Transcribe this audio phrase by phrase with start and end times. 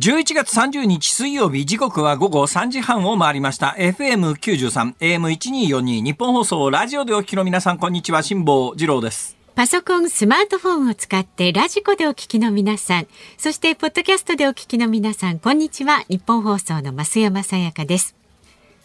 [0.00, 13.06] 11月30日水曜日時刻は午後3時半を回りました FM93 AM1242 ニッポン放送ラジオでお聞きの皆さんこんにちは辛坊治郎ですパソコン、スマートフォンを使ってラジコでお聞きの皆さん、
[13.38, 16.02] そしてポッドキャストでお聞きの皆さん、こんにちは。
[16.08, 18.16] ニッポン放送の増山さやかです。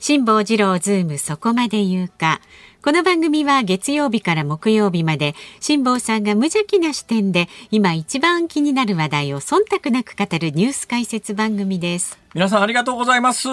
[0.01, 2.39] 辛坊治郎ズームそこまで言うか。
[2.81, 12.17] この番組は月曜日から木曜日まで辛坊さんが無邪気な視点で今一番気になる話題を忖度なく語るニュース解説番組です。
[12.33, 13.49] 皆さんありがとうございます、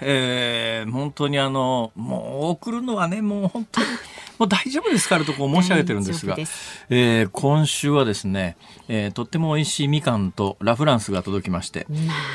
[0.00, 3.86] えー、本当にあのもう送るのはねもう本当に
[4.38, 6.86] もう大丈夫ですからとこう申し上げてるんですが、す。
[6.88, 8.56] えー、今週はですね、
[8.88, 11.86] えー、とっても美味しいみかんとラフランスが届きまして。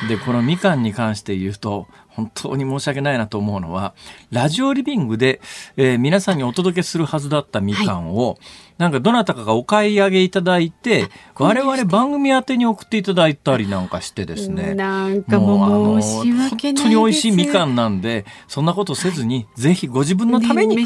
[0.07, 3.93] でこのみかんに関して言うと本当に申し訳ないなと思うのは
[4.31, 5.39] ラジオリビングで、
[5.77, 8.37] えー、皆さんにお届けするはずだったみかんを、はい。
[8.77, 14.75] なんかどなたかがお買い上げいただいて、我々番組宛てに送っていただいたりなんかしてですね。
[14.75, 20.77] なんかもう申し訳ない本当に美味しいみかんなんで、そんなことせずに、ぜひご自分のために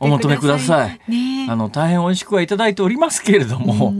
[0.00, 1.00] お求めください。
[1.48, 3.94] あの、大変美味しくはいただいておりますけれども、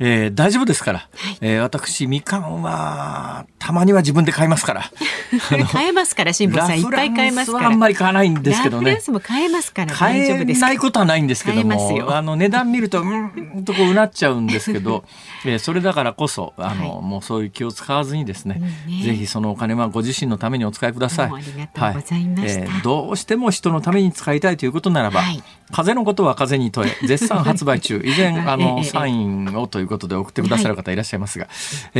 [0.00, 4.90] えー、大丈夫ですから、はい、えー、私みかんはたまには自分で買いますから。
[5.70, 6.80] 買えますから辛坊さん。
[6.80, 7.66] いっぱい買えますから。
[7.66, 8.84] あんまり買わないんですけどね。
[8.84, 15.04] ラフランスも買えますから買えないことはないんですけどもあの値段見るとうんとこうなっちゃうんですけど、
[15.44, 21.26] えー、それだからこそあの、はい、もうそういう気を使わずにですね、ね、ぜひそのお金はご自身のためにお使いください。
[21.26, 28.02] ありがとうございました、はい、えー、どうしても人のために使いたいということならば、はい、風のことは風に問え絶賛発売中。
[28.04, 31.50] 以前あのサインをということで送ってくださる方いらっしゃいますが、は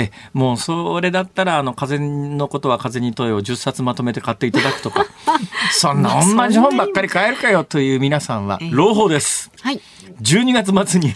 [0.01, 5.07] い、えもうそれだったらあの風のことは風に問えを10冊まとめて買っていただくとか
[5.73, 9.51] そんな同じ本ばっかり買えるかよという皆さんは朗報です。
[9.61, 9.81] はい、
[10.23, 11.15] 12月末に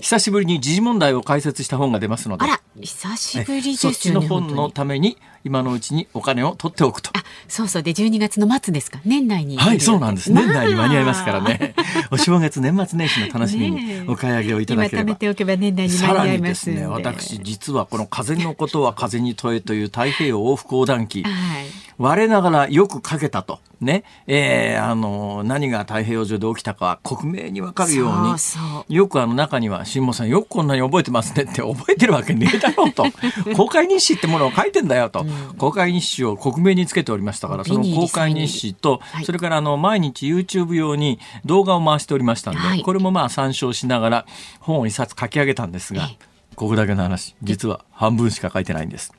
[0.00, 2.44] 久しぶりに時事問題を解説した本が出ますので。
[2.44, 5.16] あら久しぶりですねそっちの本のために
[5.46, 7.10] 今のうちにお金を取っておくと。
[7.14, 9.00] あ、そうそうで12月の末ですか。
[9.04, 9.56] 年内に。
[9.56, 10.32] はい、そうなんです。
[10.32, 11.76] 年内に間に合いますからね。
[12.10, 15.10] お正月年末年始の楽しみにお買い上げをいただければ。
[15.10, 16.84] 貯めておけば年内に間に合いますね。
[16.84, 21.22] 私実はこの風のことは風に問えという太平洋往復横断機。
[21.22, 23.60] はい我ながらよく書けたと。
[23.80, 24.04] ね。
[24.26, 28.38] えー、あの、何が太平洋上で起きたか克明にわかるように。
[28.38, 28.58] そ
[28.88, 33.04] うよくあの中には、辛坊さんよくこんなに覚えてますねって覚えてるわけねえだろうと。
[33.56, 35.20] 公開日誌ってものを書いてんだよと。
[35.20, 44.26] うん、公開日誌を克明につけておりましたから、その公開日誌と、はい、それからあの、毎日 YouTube 用に動画を回しておりましたんで、はい、これもまあ参照しながら
[44.60, 46.10] 本を一冊書き上げたんですが、
[46.56, 49.12] ここだけの話、実は半分しか書いてないんです。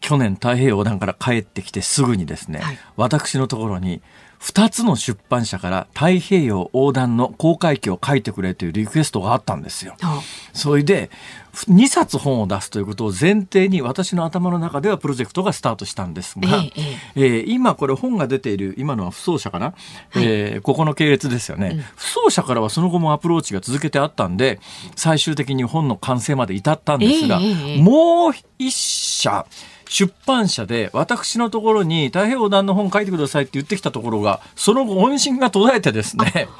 [0.00, 4.02] 去年太平洋横断から帰ってきてすぐにですね、はい、私のところに
[4.40, 9.94] 2つの出版社から太平洋横断の公開記を書いてくれというリクエストがあったんですよ。
[10.54, 11.10] それで
[11.52, 16.80] 2冊本を出すということを前提に私の頭の中ではプロジェクトがスタートしたんですが、え
[17.16, 19.74] えー、今これ本が出ている今のは不走者かな、
[20.10, 24.60] はい、えー、ここの系列ですよね、うん、不走者からはその後もアプローチが続けてあったんで
[24.94, 29.44] 最終的に本の完成まで至ったんですが、えー、もう一社
[29.90, 36.48] 出版社で私のところに太平洋横断の本書いてくださいって言ってきたところがその後音信が途絶えてですね。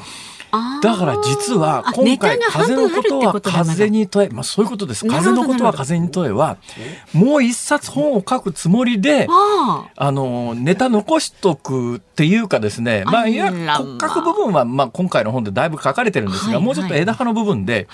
[0.83, 5.07] だから実は今回風のことは風に問え、まあそういうことです。
[5.07, 6.57] 風のことは風に問えは、
[7.13, 17.89] もう一冊本を書くつもりで、あの、ネタ残しとくっていうかですね、まあいや、骨格部分はまあ今回の本でだいぶ書かれてるんですが、もうちょっと枝葉の部分で、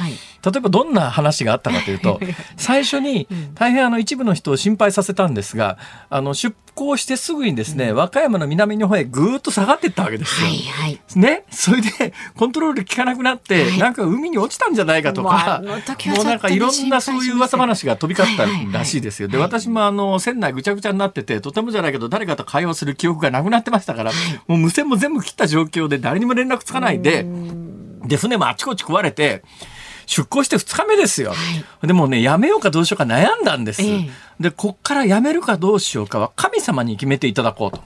[0.45, 2.19] 例えばどんな話があったかというと、
[2.57, 5.79] 最初に 大変あの一部の人を心配させたんですが、
[6.11, 10.47] あの出港してすぐにですね、和歌山の南の方へぐーっと下がっていったわけですよ。
[10.47, 18.47] はいはい、ね、それでコントロール効かなくなって、はい、なんか海に落ちたんじゃないかとか、もうなんかいろんなそういう噂話が飛び交った
[18.79, 19.29] らしいですよ。
[19.29, 24.13] で、私もあの船内ぐちゃぐちゃになってて、とてもじゃないけど誰かと会話する記憶がなくなってましたから、
[24.47, 27.27] もう無線も全部切った状況で誰にも連絡つかないで、
[28.05, 29.43] で、船もあちこち壊れて、
[30.07, 31.37] 出港して2日目ですよ、は
[31.83, 34.11] い、でもねやめようかどうしようか悩んだんです、えー、
[34.41, 37.83] でこっからやめるかどうしようかは神様に決めていただこうと。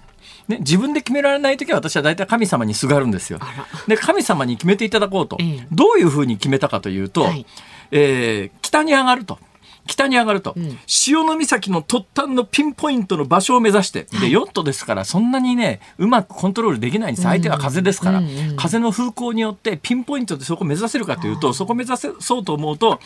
[0.48, 3.38] ね、自分で決められない時は私は大体神様にすがるんですよ。
[3.86, 7.46] で神様に決めていただこうと、えー、どういうふうに決めたかというと、はい、
[7.92, 9.38] えー、北に上がると。
[9.86, 23.00] 北に上がると、うん、潮岬の突端のピンポイントの場所を目指して、でヨットですからそんなにねうまくコントロールできないんです相手は風ですから、うんうん、風の風向によってピンポイントでそこを目指せるかというとそこを目指そうと思うと、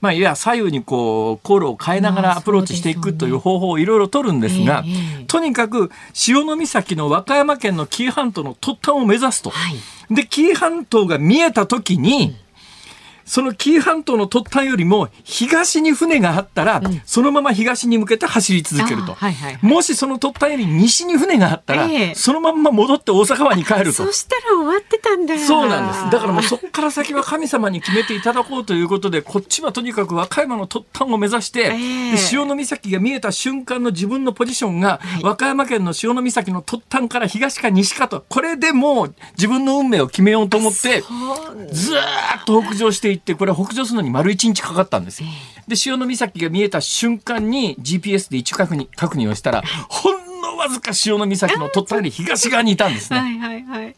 [0.00, 4.84] まあ、いや左右にこう航路を変えながらアプローチしていくという方法をいろいろ取るんですが、
[5.26, 9.50] とにかく潮岬の和歌山県の紀伊半島の突端を目指すと。
[9.50, 12.36] はい、で紀伊半島が見えた時に、
[13.30, 23.92] その紀伊半島の突端よりも東に船があったら、うん、そのまま東に向けて走り続けると、はいはいはい、もしその突端より西に船があったら、えー、そのまま戻って大阪湾に帰ると。
[24.04, 25.38] そしたら終わってたんだ。
[25.38, 26.10] そうなんです。
[26.10, 41.04] だからもうそこから先は神様に決めていただこうということでこっちはとにかく和歌山の突端を目指して、えー、潮岬が見えた瞬間の自分のポジションが、はい、和歌山県の潮岬の突端から東か西かとこれでもう自分の運命を決めようと思って
[41.70, 45.28] ずっと北上していってこれ北上するのに丸一日かかったんですよ。
[45.68, 53.18] で潮岬が見えた瞬間に GPS で位置確認確認をしたらほんのわずか潮岬の突端に東側にいたんですね。
[53.20, 53.96] はいはいはい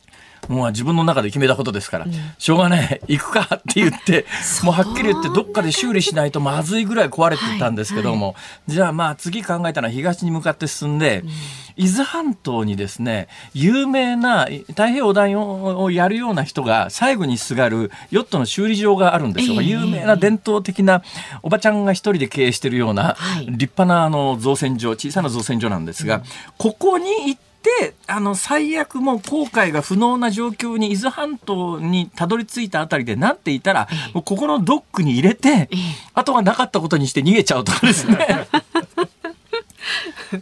[0.49, 4.27] もう自分の中で決めたことですから、うん、しょうがない行くかって言って
[4.65, 8.35] もうはっきり言ってどっかで修理しないとまずいぐらい壊れてたんですけども、
[8.67, 21.03] じゃあまあ次考えたのは東に向かって進んで、うん、伊豆半島にですね有名な太平洋横断をやるような人が最後にすがるヨットの修理場があるんですよ、えー、有名な伝統的な
[21.43, 23.17] おばちゃんが一人で経営してるような、
[23.47, 26.23] 立派なあの造船所小さな造船所なんですが、うん、
[26.59, 35.69] ここに行ってであの最悪もう航海が不能な状況に伊豆半島にたどり着いたあたりでなっていたら、もうここのドックに入れて、
[36.15, 38.19] あとはなかったことにして逃げちゃうとかですね。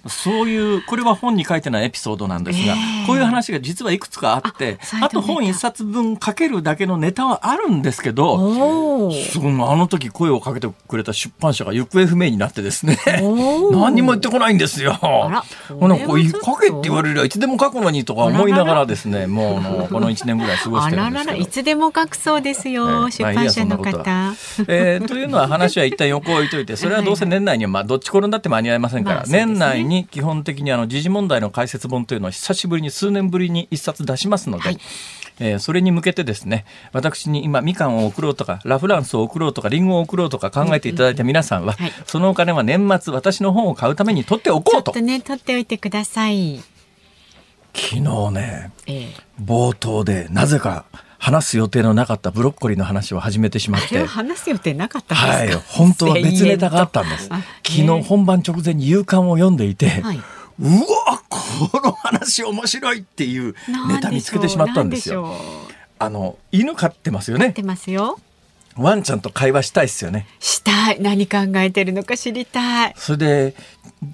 [0.07, 12.99] そういうこれは本に書いてないエピソードなんですが、えー、こういう話が実はいくつかあってあと本一冊分書けるだけのネタはあるんですけどすごいあの時声をかけてくれた出版社が行方不明になってですね
[13.73, 14.99] 何にも言ってこないんですよ。
[15.01, 15.45] なんか
[16.45, 21.41] 書けって言われりゃいつでも書くのにとか思いながらですねもうこの1年ぐらい過ごしてるんですけど。
[21.41, 23.99] いつでも書くそうですよ、えー、出版社の方。
[23.99, 24.35] まあ、
[24.69, 34.79] えー、というのは話は一旦横置いといてそれはどうせ年内にはまあどっち転んだって間に合いませんから、 まあね、年内に基本的にあの時事問題の解説本というのは久しぶりに数年ぶりに一冊出しますので、はい、
[35.41, 41.91] えー、それに向けてですね私に今みかんを送ろうとかラ・フランスを送ろうとかリンゴを送ろうとか考えていただいた皆さんは、うんうん。
[41.93, 44.93] はい、そのお金は年末私の本を買うために取っておこうと。
[44.93, 46.61] ちょっとね取っておいてください。
[47.73, 48.01] 昨日
[48.33, 49.09] ね、ええ、
[49.43, 50.85] 冒頭でなぜか
[51.21, 54.05] 話す予定のなかったブロッコリーの話を始めてしまって。
[54.07, 55.53] 話す予定なかったはい。
[55.53, 57.29] 本当は別ネタがあったんです。
[57.29, 60.23] 昨日本番直前に夕刊を読んでいて、はい、う
[60.63, 63.55] わこの話面白いっていう
[63.89, 65.35] ネタ見つけてしまったんですよ。
[65.99, 67.47] あの犬飼ってますよね。
[67.47, 68.19] 飼ってますよ
[68.77, 70.27] ワンちゃんと会話したいですよね。
[70.39, 71.01] したい。
[71.01, 72.95] 何考えてるのか知りたい。
[72.97, 73.55] それで、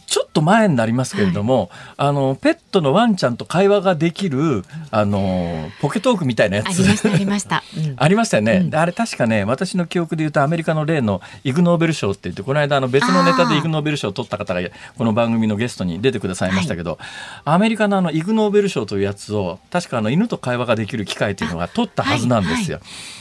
[0.06, 6.66] ちょっと前になりますけれども、はい、あの、ペットのワンちゃんと会話ができる、あの、ポケトークみたいなやつ。
[6.66, 7.62] ありました、ありました。
[7.76, 14.60] うん、ありましたよね、うん、あれ確かね、私の記憶で言うとアメリカの例のイグ・ノーベル賞って言って、この間あの別のネタでイグ・ノーベル賞を取った方が、
[14.98, 16.98] この番組のゲストに出てくださいましたけど、はい、
[17.44, 22.78] アメリカのあのイグ・ノーベル賞というやつを、確かあの犬と会話ができる機会というのが取ったはずなんですよ。
[22.78, 23.15] はいはい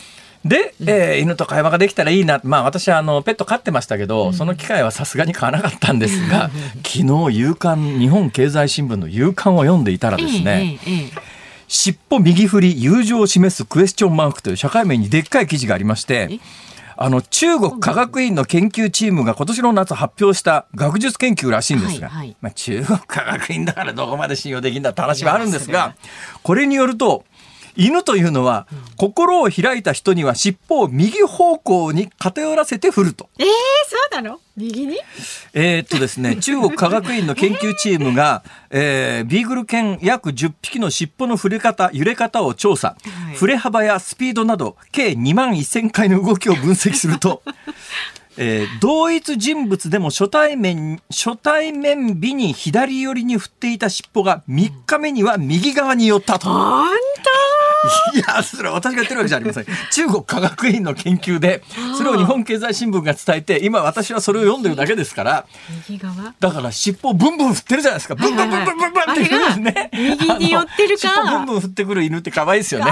[0.45, 2.39] で、えー、犬と会話ができたらいいな。
[2.44, 6.51] まあ私はあのペット飼ってましたけど、その機会はさすがに買わなかったんですが、
[6.86, 10.77] 昨日夕刊、日本経済新聞の夕刊を読んでいたらですね、
[11.68, 16.39] 尻尾右振り友情を示すクエスチョンマークという社会面にでっかい記事がありまして、
[16.95, 25.95] あの中国科学院の研究チームが今年の夏発表した学術研究らしいんですが、はいはい、まあ、中国科学院だからどこまで信用できるんだって話はあるんですが、
[26.44, 27.25] これによると
[27.75, 28.68] 犬というのは、
[28.98, 33.30] 心を開いた人には尻尾を右方向に偏らせて振ると。
[33.38, 33.45] えー、
[33.88, 34.39] そうなの？
[34.56, 34.98] 右に？
[35.54, 42.96] えっとですね、 中国科学院の研究チームが、えー、ビーグル犬約10匹の尻尾の振れ方、揺れ方を調査。
[43.03, 47.44] はい、振れ幅やスピードなど、計2万1000回の動きを分析すると、
[48.38, 56.50] えー、同一人物でも初対面、初対面日に左寄りに振っていた尻尾が3日目には右側に寄ったと。
[56.50, 56.88] 本
[58.13, 59.65] いや、それは私が言ってるわけじゃありません。
[59.92, 61.63] 中国科学院の研究で、
[61.98, 65.46] それを日本経済新聞が伝えて、今私はそれを読んでるだけですから、
[66.39, 68.15] だから尻尾ブンブン振ってるじゃないですか。
[68.15, 69.89] ブンブンブンブンブンブンって言うんですね。
[69.94, 71.10] 右に寄ってるか。
[71.10, 72.92] 尻尾ブンブン振ってくる犬って可愛いですよね。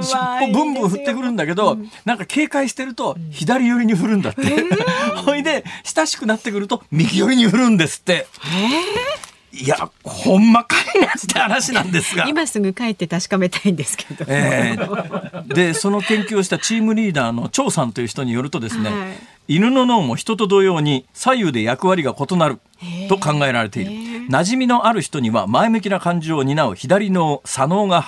[0.00, 4.42] 尻尾ブンブン振ってくるんだけど、なんか警戒してると、左寄りに振るんだって。
[5.24, 8.26] ほいで、親しくなってくると、右寄りに振るんですって。
[8.46, 12.26] えーいや、ほんまかいなって話なんですが。
[12.26, 14.24] 今すぐ帰って確かめたいんですけど。
[14.26, 19.10] えー、で、その研究をしたチームリーダーの張さんという人によるとですね、は
[19.48, 22.60] い、犬の脳も人と同様に左右で役割が異なる
[23.10, 23.90] と考えられている。
[24.30, 28.02] 馴染みのある人には前向きな感情を担う左脳、左脳が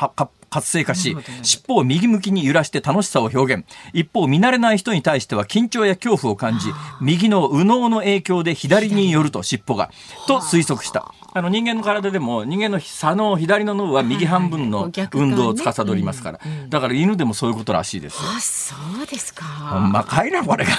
[0.49, 3.65] 活性化し、尻尾を右向きに揺らして楽しさを表現。
[3.93, 6.69] 一方、見慣れない人に対しては緊張や恐怖を感じ、
[7.01, 9.91] 右の右脳の影響で左に寄ると尻尾が、
[10.27, 11.13] と推測した。
[11.37, 18.19] あの人間の体でも人間の左脳左の脳は右半分の運動を司りますから、だから犬でもそういうことらしいです。
[18.21, 19.45] あそうですか。
[19.45, 20.71] ほんまかいなこれが。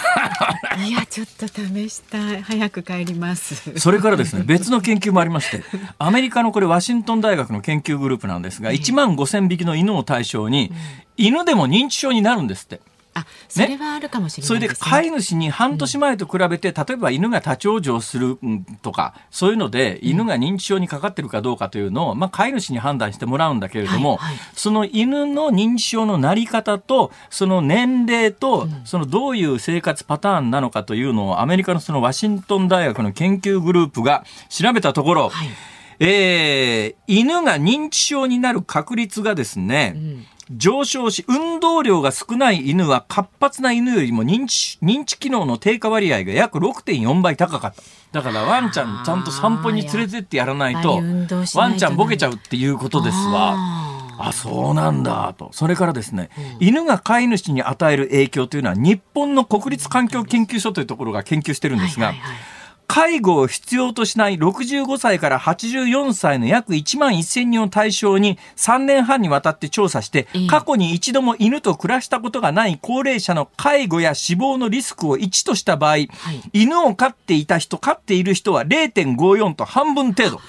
[0.81, 2.41] いやちょっと試したい。
[2.41, 3.77] 早く帰ります。
[3.77, 5.61] それからですね別の研究もありまして
[5.97, 10.71] アメリカのこれワシントン大学の研究グループなんですが1万5000匹の犬を対象に、
[11.17, 12.79] 犬でも認知症になるんですって。
[13.15, 18.37] あそれはあるかもしれない、ね、それで飼い主に半年前と比べて、例えば犬が立ち往生する
[18.81, 35.47] とかそういうので犬が認知症にかかってるかどうかというのを、まあ、飼い主に判断してもらうんだけれども、はいはい、その犬の認知症のなり方とその年齢と、そのどういう生活パターンなのかというのをアメリカのそのワシントン大学の研究グループが調べたところ、はい、
[35.99, 47.81] えー、犬が認知症になる確率がですね、うん上昇し、運動量が少ない犬は活発な犬よりも認知、認知機能の低下割合が約6.4倍高かった。
[48.11, 51.01] だからワンちゃんちゃんと散歩に連れてってやらないと、
[51.55, 53.55] ワンちゃんボケちゃうっていうことですわ。
[54.17, 55.49] あ、そうなんだと。
[55.51, 62.37] それからですね、うん、犬が飼い主に与える影響というのは日本の国立環境研究所というところが研究してるんですが、はいはいはい
[62.87, 76.09] 介護を必要としない65歳から84歳の約1万1000人を対象に3年半にわたって調査して、過去に一度も犬と暮らしたことがない高齢者の介護や死亡のリスクを1とした場合、はい、
[76.53, 80.41] 犬を飼っていた人、飼っている人は0.54と半分程度。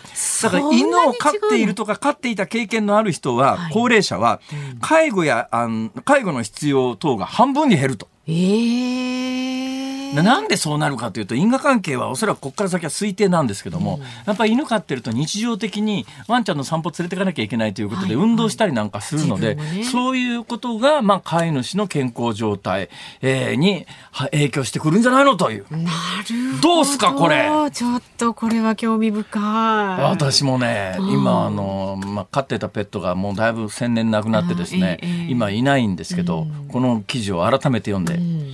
[0.43, 4.41] だから犬を飼っているとか飼っていた経験のある人は、はい、高齢者は、
[4.81, 8.09] 介護やあの介護の必要等が半分に減ると。
[8.29, 22.89] えーなんでそうなるかというと因果関係はおそらくここから先は推定なんですけども、うん、やっぱり犬飼ってると日常的にワンちゃんの散歩連れていかなきゃいけないということで運動したりなんかするので、はいはいね、そういうことが、まあ、飼い主の健康状態、
[23.21, 23.87] えー、に
[24.31, 25.67] 影響してくるんじゃないのという。
[25.71, 26.83] なるど。
[26.83, 27.49] うすかこれ？
[27.73, 30.03] ちょっとこれは興味深い。
[30.03, 38.53] 私もね今あの、まあ、飼ってたペットがもうだいぶ千年亡くなってですね、えー、今いないんですけど、うん、この記事を改めて読んで、うん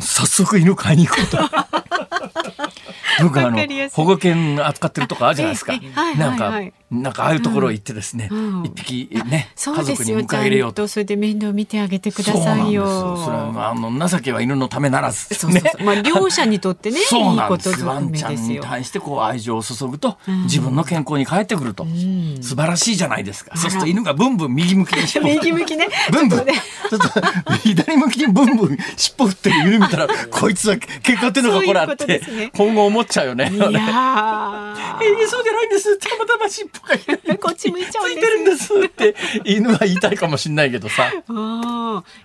[0.00, 1.38] 早速犬飼いに行こうと。
[3.22, 3.58] 僕あの
[3.92, 5.74] 保護犬扱ってるとこあるじゃないですか。
[6.16, 6.52] なんか
[7.02, 8.30] なんかああいうところ行ってですね、
[8.64, 10.86] 一匹ね家族に迎え入れようと。
[10.88, 12.84] それで面倒見てあげてくださいよ。
[13.16, 15.34] それはあの情けは犬のためならず。
[15.34, 17.84] そうそうまあ両者にとってね、 そうなんです。
[17.84, 21.86] ワンちゃんに対してこう愛情を注ぐと、自分の健康に帰ってくると、
[22.40, 23.56] 素晴らしいじゃないですか。
[23.56, 25.88] そうすると犬がブンブン右向きに 右向きね。
[26.10, 26.40] ブンブン。
[26.40, 27.08] ちょっと
[27.62, 33.50] 左向きにブンブン尻尾振ってる犬見たら、こいつは結果っていうのがこれあって、今後思っちゃうよね。
[33.52, 35.96] いやえそうじゃないんです。
[35.98, 36.83] たまたま尻尾
[37.40, 38.16] こっち向いちゃうんです。
[38.16, 41.10] ついてるんですって犬は言いたいかもしれないけどさ。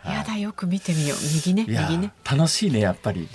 [0.06, 1.18] やだよく見てみよう。
[1.36, 2.12] 右ね、右ね。
[2.30, 3.28] 楽しいねやっぱり。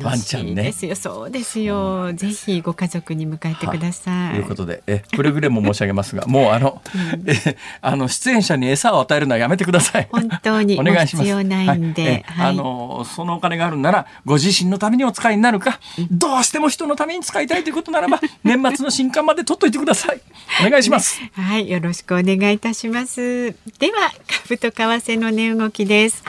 [0.00, 0.96] 楽しいですよ。
[0.96, 2.06] そうですよ。
[2.08, 4.34] うん、ぜひご家族に迎えてください。
[4.34, 10.08] ということで、えくれぐれも申し上げますが、もうあの、うん、えあの出演者に餌を与えるのはやめてください。
[10.10, 11.24] 本当にお願いします。
[11.24, 20.20] 必要ないんで、はい、あのそのお金があるならご自身のためにお使いになるか、どうしても人のために使いたいということならば年末の新刊まで取っといてください。
[20.66, 21.20] お願いします。
[21.32, 23.52] はい、よろしくお願いいたします。
[23.78, 24.12] では、
[24.44, 26.22] 株と為替の値動きです。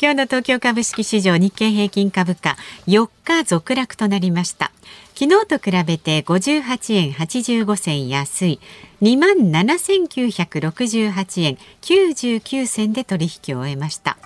[0.00, 2.56] 今日の東京株式市場日経平均株価
[2.86, 4.70] 4日続落となりました。
[5.14, 8.60] 昨日と比べて58円85銭安い
[9.02, 14.16] 2万7968円99銭で取引を終えました。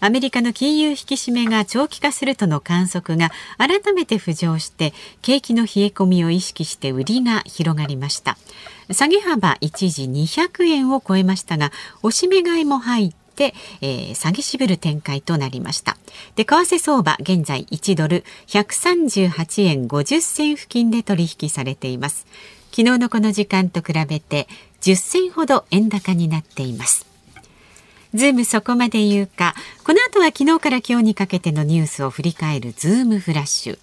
[0.00, 8.36] アメリカの金融引き締めが長期化するとの観測が改めて浮上して景気の冷え込みを意識して売りが広がりました
[8.92, 13.52] 下げ幅一時200円を超えましたが押し目買いも入って
[13.82, 15.98] えー、下げしぶる展開となりました
[16.36, 22.26] で為替相場現在1ドル138円50銭付近で取引されています
[22.70, 24.48] 昨日のこの時間と比べて
[24.80, 27.06] 10銭ほど円高になっています
[28.16, 29.54] ズームそこまで言うか。
[29.84, 33.78] この後は昨日から今日にかけてのニュースを振り返るズームフラッシュ。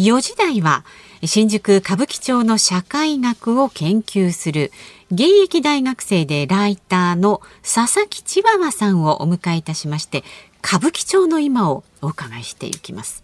[0.00, 0.86] 4時台は
[1.24, 4.72] 新宿歌舞伎町の社会学を研究する
[5.12, 10.24] 現役大学生でライターの佐々木千葉さんをお迎えいたしまして
[10.64, 13.22] 歌舞伎町の今をお伺いしていきます。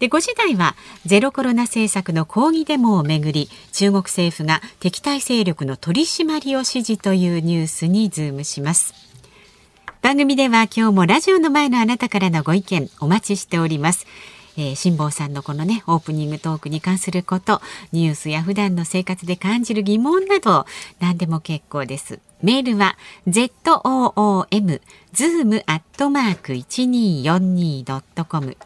[0.00, 0.74] で5時台は
[1.06, 8.94] ゼロコロナ政策の抗議デモをめぐり中国政府が敵対勢力の取り締まりを指示というニュースにズームします。
[10.02, 14.06] 番組では今日もラジオの前のあなたからのご意見お待ちしております。
[14.56, 17.60] えー、辛坊さんのこのねオープニングトークに関すること
[17.92, 20.66] ニュースや普段の生活で感じる疑問など
[20.98, 22.20] 何でも結構です。
[22.42, 22.96] メールは
[23.28, 24.80] zoom
[25.12, 28.56] zoom アットマーク 1242.com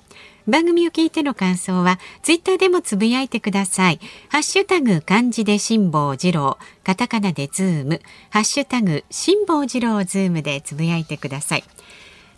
[0.47, 3.99] 番組を聞いての感想はツイッターでもつぶやいてください。
[4.29, 8.03] ハッシュタグ漢字で辛坊治郎カタカナでズーム。
[8.29, 11.65] ハッシュタグ辛坊治郎ズームでつぶやいてください。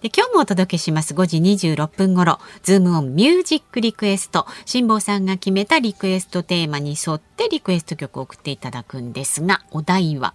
[0.02, 1.14] で今日もお届けします。
[1.14, 2.38] 5時26分ごろ。
[2.62, 4.46] ズームオンミュージックリクエスト。
[4.66, 10.34] 辛坊さんが決めたリクエストテーマに沿ってリクエスト曲を送っていただくんですがお題は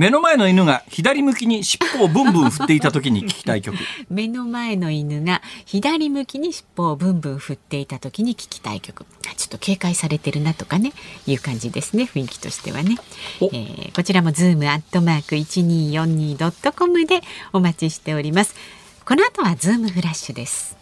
[0.00, 3.76] 目の前の犬が左向きに尻尾をブンブン振っていた時に聞きたい曲。
[4.08, 9.04] 目の前の犬が左向きに尻尾をブンブン振っていた時に聞きたい曲。
[9.36, 10.94] ちょっと警戒されてるなとかね
[11.26, 12.96] いう感じですね雰囲気としてはね、
[13.42, 17.20] えー、こちらもズームアットマーク 1242.com で
[17.52, 18.54] お待ちしております。
[19.04, 20.78] この後はズームフラッシュです。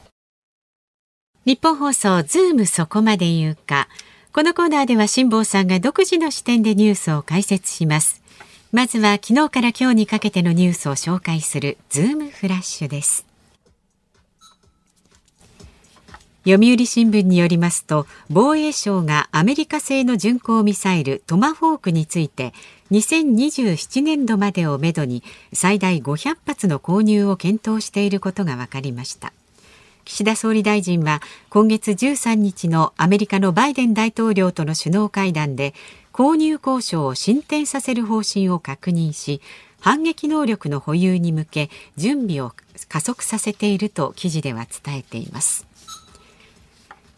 [1.44, 3.88] ニッポン放送ズームそこまで言うか。
[4.32, 8.17] このコーナーでは辛坊さんが独自の視点でニュースを解説します
[8.70, 13.24] まずは昨日から今日にかけてのニュースを紹介するズームフラッシュです。
[16.44, 22.52] 読売新聞によりますと防衛省がアメリカ製の巡航ミサイルトマホークについて
[22.90, 25.22] 2027年度までをめどに
[25.54, 29.32] 最大500発の購入を検討していることが分かりました。
[30.04, 31.20] 岸田総理大臣は
[31.50, 35.74] 今月13日のアメリカのバイデン大統領との首脳会談で
[36.18, 39.40] 購入交渉を進展させる方針を確認し
[39.78, 42.54] 反撃能力の保有に向け準備を
[42.88, 45.64] 加速させていると記事では伝えています。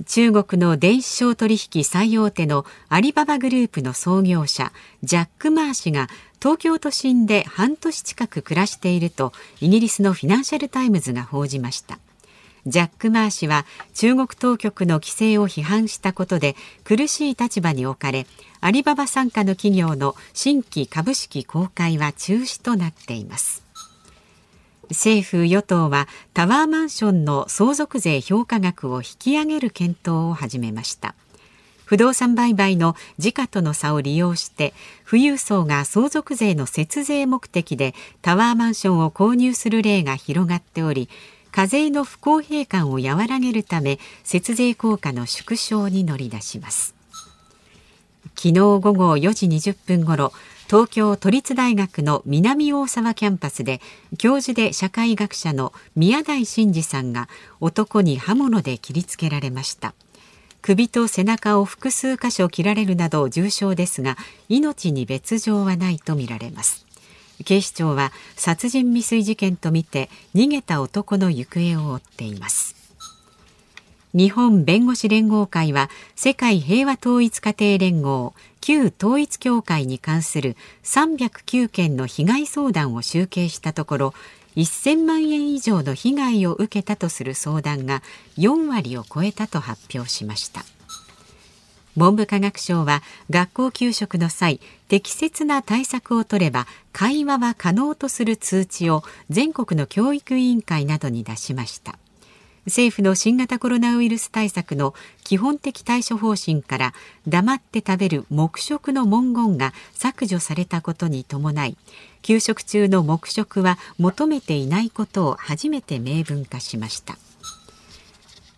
[0.06, 4.70] 中国の電子商取引最大手のアリババグループの創業者
[5.02, 11.98] ジャック・マー氏が東京都心で半年近く暮らしているとイギリスのフィナンシャル・タイムズが報じました。
[12.66, 18.26] ジャック・マー氏は中国当局の規制を批判したことで苦しい立場に置かれ
[18.60, 23.64] アリババ傘下の企業の新規株式公開は中止となっています。
[24.90, 31.14] 政府与党はタワーマンションの相続税評価額を引き上げる検討を始めました。
[31.84, 34.74] 不動産売買の時価との差を利用して
[35.08, 41.08] 富裕層が相続税の節税目的でタワーマンションを購入する例が広がっており
[41.52, 46.94] 課税の不公平感を和らげるため節税効果の縮小に乗り出します。
[48.36, 50.32] 昨日午後4時20分ごろ
[50.66, 53.80] 東京都立大学の南大沢キャンパスで
[54.18, 57.28] 教授で社会学者の宮台真司さんが
[57.60, 59.94] 男に刃物で切りつけられました。
[60.62, 64.16] 首と背中を複数箇所切られるなど重傷ですが
[64.48, 66.86] 命に別状はないとみられます。
[67.44, 72.80] 警視庁は殺人未遂事件とみて逃げた男の行方を追っています。
[74.12, 84.14] 日本弁護士連合会は世界平和統一家庭連合旧統一教会に関する309件の被害相談を集計したところ
[84.56, 88.02] 1000万円以上の被害を受けたとする相談が
[88.36, 90.64] 4割を超えたと発表しました。
[92.00, 94.58] 文部科学省は学校給食の際
[94.88, 101.98] 適切な対策を取れば会話は可能とする通知を全国の教育委員会などに出しました。
[102.64, 106.94] 政府の新型コロナウイルス対策の基本的対処方針から
[107.28, 111.76] 黙って食べる黙食の文言が削除されたことに伴い
[112.22, 117.18] 給食中の黙食は求めていないことを初めて明文化しました。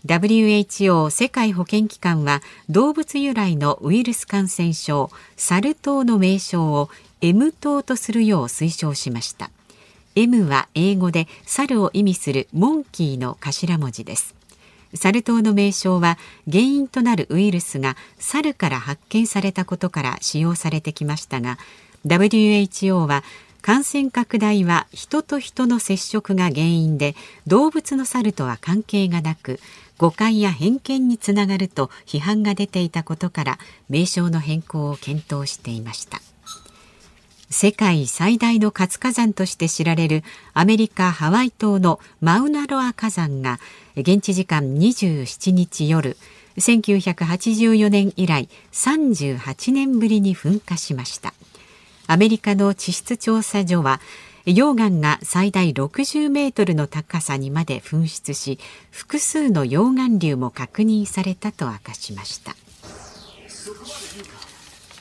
[0.05, 9.51] WHO 世界保健機関は動物由来のウイルス感染症サル痘の名称を M 痘とするよう推奨しました。
[10.17, 14.35] M は英語で猿を意味するモンキーの頭文字です。
[14.95, 16.19] サル痘の名称は
[16.51, 21.59] 原因となるウイルスが猿から発見されたことから使用されてきましたが
[22.07, 23.23] WHO は
[23.63, 27.15] 感染拡大は人と人の接触が原因で
[27.47, 29.61] 動物の猿とは関係がなく
[30.03, 36.21] 誤解や偏見につながると批判が出ていたことから名称の変更を検討していました。
[37.51, 43.61] 世界最大の活火山として知られるアメリカ・ハワイ島のマウナロア火山が
[43.95, 46.17] 現地時間27日夜
[46.57, 51.33] 1984年以来38年ぶりに噴火しました。
[52.09, 54.01] アメリカの地質調査所は
[54.47, 58.59] 溶岩が最大60メートルの高さにまで噴出し
[58.91, 62.57] 複数の溶岩流も確認されたと明かしました。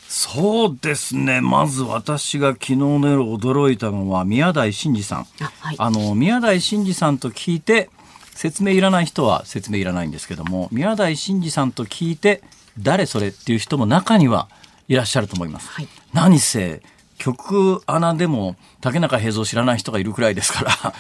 [0.08, 1.42] そうですね。
[1.42, 5.28] まず私が昨日の夜驚いたのは宮台真司さん。
[5.42, 7.90] あ、はい、あの宮台真司さんと聞いて
[8.36, 12.42] 説明いらない人は説明いらないんですけども宮台真司さんと聞いて
[12.78, 14.48] 誰それっていう人も中には
[14.88, 15.70] いらっしゃると思います。
[15.70, 16.82] はい、何せ
[17.22, 20.72] 曲穴でも竹中平蔵知らない人がいるくらいですから。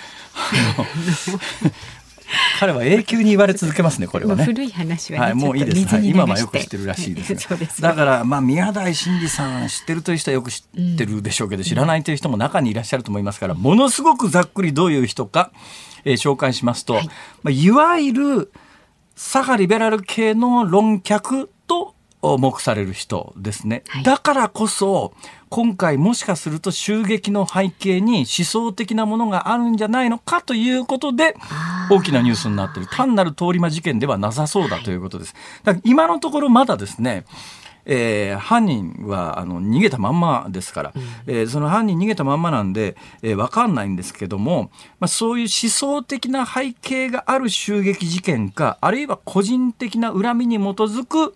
[2.60, 4.46] 彼は永久に言われ続けますねこれはね。
[4.46, 15.52] 古い話は、ね、はい、もういいです、はい、今はよく知ってるらしいです ですだからまあ宮台真司さん知ってるという人はよく知ってるでしょうけど、うん、知らないという人も中にいらっしゃると思いますからものすごくざっくりどういう人か、
[16.06, 17.08] えー、紹介しますと、はい。
[17.44, 18.52] まあ、いわゆる
[19.18, 25.14] 左派リベラル系の論客と目される人ですね、はい、だからこそ
[25.52, 31.36] 今回もしかすると襲撃の背景に思想的なものがあるんじゃないのかということで
[31.90, 32.90] 大きなニュースになっている。
[32.90, 35.36] 単なる通り魔事件ではなさそうだということです。
[35.66, 37.26] だから今のところまだですね
[37.86, 51.34] えー、犯人はあの逃げたまんまですから、うん、えー、その犯人逃げたまんまなんで、えー、分かんないんですけども、まあ、そういう思想的な背景がある襲撃事件かあるいは個人的な恨みに基づく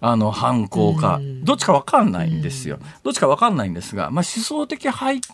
[0.00, 2.78] あの犯行か、どっちか分かんないんですよ。
[3.02, 4.90] どっちか分かんないんですが、まあ、思想的背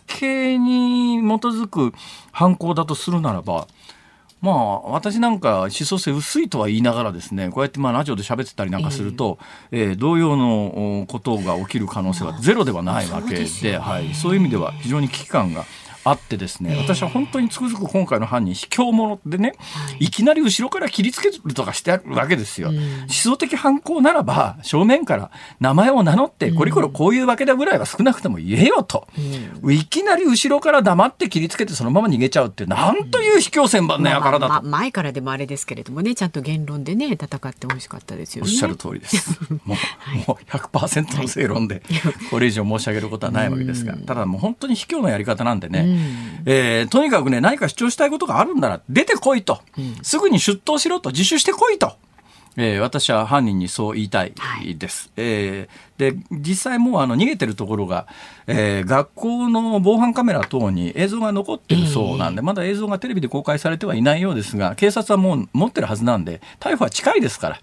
[0.07, 1.93] 景に基づく
[2.31, 3.67] 犯行だとするならば、
[4.43, 9.39] まあ、私なんか思想性薄いとは言いながらですねこうやってまあラジオで喋ってたりなんかすると、
[9.71, 15.63] えー、えー、同様のことが起きる可能性はゼロではないわけでそうで、はい、そういう意味では非常に危機感が
[16.05, 19.53] あってですね、私は本当につくづく今回の犯人卑怯者でね、
[19.99, 22.69] い、きなり後ろから切りつけるとかしてあるわけですよ。
[22.69, 29.07] 思想的犯行ならば正面から名前を名乗ってこれこれこういうわけだぐらいは少なくとも言えよと、
[29.69, 38.51] いきなり後ろから黙って切りつけてそのまま逃げちゃうってなんという卑怯千万のやからだと、前からでもあれですけれどもねちゃんと言論でね戦ってほしかったですよね。
[38.51, 39.39] おっしゃる通りです。
[39.65, 41.81] もう,、はい、もう100%の正論で
[42.29, 45.92] これ以上申し上げることはないわけですが、ただもう本当に卑怯なやり方なんでね、
[46.45, 51.93] えー、とにかくね、何か主張したいことがあるんだら、出てこいと、うん、すぐに出頭しろと、自首してこいと。
[52.55, 54.33] えー、私は犯人にそう言いたい
[54.77, 55.11] です。
[55.15, 58.07] はい、えー、で実際もうあの逃げてるところが、
[58.45, 67.59] えー、学校の防犯カメラ等に映像が残ってるそうなんで、まだ映像がテレビで公開されてはいないようですが警察はもう持ってるはずなんで逮捕は近いですから、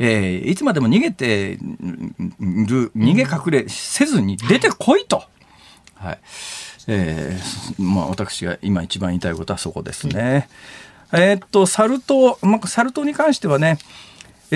[0.00, 5.22] えー、いつまでも逃げてる逃げ隠れせずに出てこいと。
[5.94, 6.18] はい
[6.86, 10.48] えー、まあ、私が今一番言いたいことはそこですね。
[11.12, 13.78] え、っと、サル痘、まあ、サル痘に関してはね、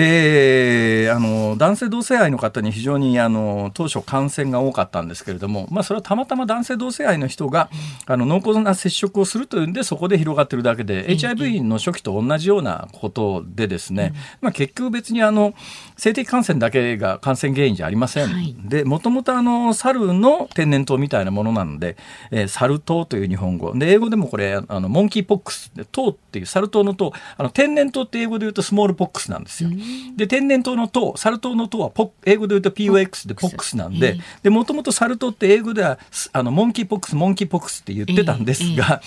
[0.01, 7.69] えー、あの男性同性愛の方に非常にあの当初感染が多かったんですけれども、まあ、それはたまたま男性同性愛の人が
[8.05, 15.53] あの濃厚な接触をするというんでそこで広がってるだけで、うん、HIV の初期と同じようなことでですね、うん、まあ、結局別にあの
[15.97, 19.29] 性的感染だけが感染原因じゃありません、はい、でもともと
[19.73, 21.97] 猿の天然痘みたいなものなので、
[22.31, 23.73] えー、サル痘という日本語。
[23.73, 27.11] で英語でもこれあのモンキーポックスで痘っていうサル痘の痘。
[27.37, 29.69] あの天然痘って英語で言うとスモールポックスなんですよ。
[29.69, 29.79] うん
[30.15, 35.99] で天然痘の痘サル痘の痘はポ英語で言うと POX でポックスなんでもともとサル痘って英語では
[36.33, 39.01] あのモンキーポックスモンキーポックスって言ってたんですが。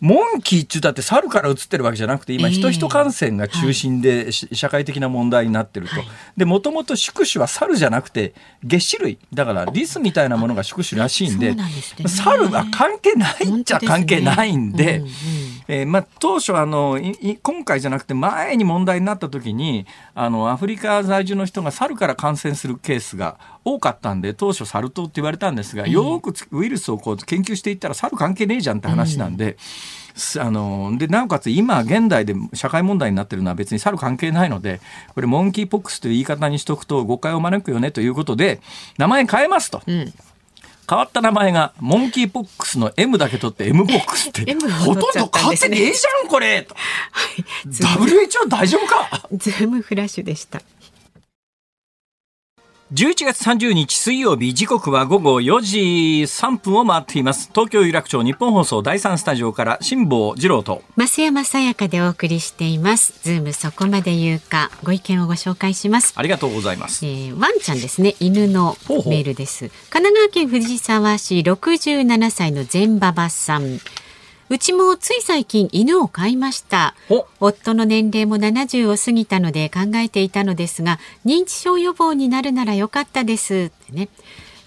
[0.00, 5.94] モンキーっちゅうだって猿から移ってるわけじゃなくて今人人感染が中心で、社会的な問題になってると、
[6.36, 8.32] でもともと宿主は猿じゃなくて
[8.64, 9.18] 月種類。
[9.34, 11.54] だからリスみたいなものが宿主らしいんで
[12.06, 15.02] 猿は関係ないっちゃ関係ないんで。
[15.72, 16.98] えーまあ、当初あの
[17.42, 29.56] 今回じゃなくて前に問題になった時にあのアフリカ在住の人が猿から感染するケースが多かったんで当初サル痘って言われたんですが、よくウイルスをこう研究していったら猿関係ねえじゃんって話なんで。
[30.40, 34.80] あのでなおかつ今現代で社会問題になってるのは別に猿関係ないので
[35.14, 38.60] これモンキーポックスという言い方にしとくと誤解を招くよねということで
[38.98, 39.80] 名前変えますと。
[39.86, 40.12] うん
[40.90, 46.66] 変わった名前がモンキーポックスの M だけ取って M ボックスって、ほとんど変わってねえじゃんこれ、はい、
[47.68, 49.28] WHO 大丈夫か？
[49.32, 50.60] ズームフラッシュでした
[52.92, 55.78] 11月30日水曜日時刻は午後4時
[56.24, 57.48] 3分を回っています。
[57.54, 60.82] 東京有楽町日本放送第三スタジオから辛坊治郎と。
[60.96, 63.20] 増山さやかでお送りしています。
[63.22, 66.14] ズームそこまで言うかご意見をご紹介します。
[66.16, 68.16] ありがとうございます、えー、ワンちゃんですね。
[68.18, 68.76] 犬の
[69.06, 69.68] メールです。
[69.90, 73.78] 神奈川県藤沢市67歳の全馬場さん
[74.52, 76.96] うちもつい最近犬を飼いました。
[77.38, 83.70] 夫の年齢も70を過ぎたので考えていたのですが認知症予防になるならよかったです。
[83.72, 84.08] ってね。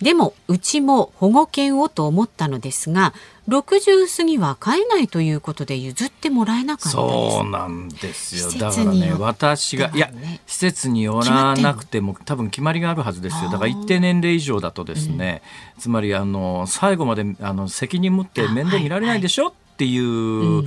[0.02, 3.14] でもうちも保護犬をと思ったのですが
[3.48, 8.52] 60過ぎは飼えないということで譲ってもらえなかったそうなんですよ。
[8.58, 10.12] だからね私がいや
[10.48, 13.50] 施設によらなくても多分決まりがあるはずですよ。
[13.50, 15.42] だから一定年齢以上だとですね、
[15.76, 20.64] うん、つまりあの最後まであの責任持って面倒見られないでしょ、っていう、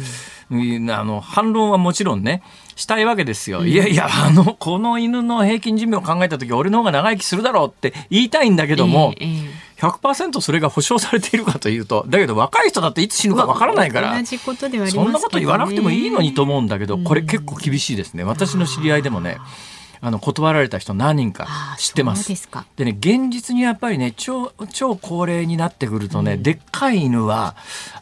[0.51, 2.43] うん、あの反論はもちろんね
[2.75, 3.61] したいわけですよ。
[3.61, 18.25] うん、いやいやあのこの犬の平均寿命を考えた時俺の方が長生きするだろうって言いたいんだけども、えーえー100%それが保証されているかというとだけど若い人だっていつ死ぬかわからないから、そんなこと言わなくてもいいのにと思うんだけどこれ結構厳しいですね。
[18.25, 19.37] 私の知り合いでもね
[20.07, 22.33] あの断られた人何人か知ってます。
[22.77, 27.57] でね現実にやっぱりね超超高齢になってくるとね、うん、でっかい犬は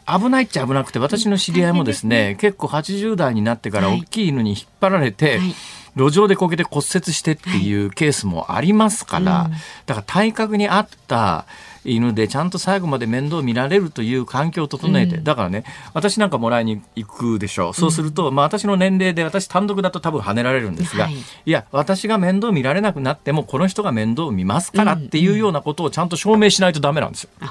[0.05, 5.55] 危ないっちゃ危なくて私の知り合いもですね、ね、結構80代になってから大きい犬に引っ張られて、はい
[5.95, 9.45] 路上でこけて骨折してっていうケースもありますから、はい。
[9.45, 9.51] うん、
[9.85, 11.45] だから体格に合った
[11.85, 17.73] 犬でちゃんと最後まで面倒見られるという環境を整えて、うん、だからね私なんかもらいに行くでしょう。
[17.73, 27.29] そうすると、まあ、私の年齢で私単独だと多分跳ねられるんですが、はい、いや私が面倒見られなくなってもこの人が面倒見ますからっていうようなことをちゃんと証明しないとダメなんですよ。
[27.41, 27.49] うん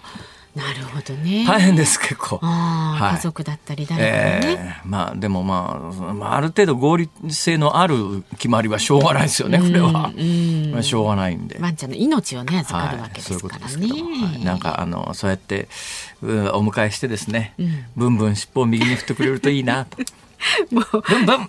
[0.54, 1.44] なるほどね。
[1.46, 2.38] 大変です結構。
[2.38, 10.12] はい、家族だったり誰かね、えー、まあでもまあ、まあ、ある程度合理性のある決まりはしょうがないですよねこれは。
[10.72, 11.58] まあしょうがないんで。
[11.60, 13.86] ワンちゃんの命をね預かるわけですからね。
[13.88, 15.68] はい、なんかあのそうやって
[16.22, 16.26] お
[16.60, 19.98] 迎えしてですね、うん、ブンブン尻尾を右に振ってくれるといいなと。
[20.70, 21.48] もうブンブン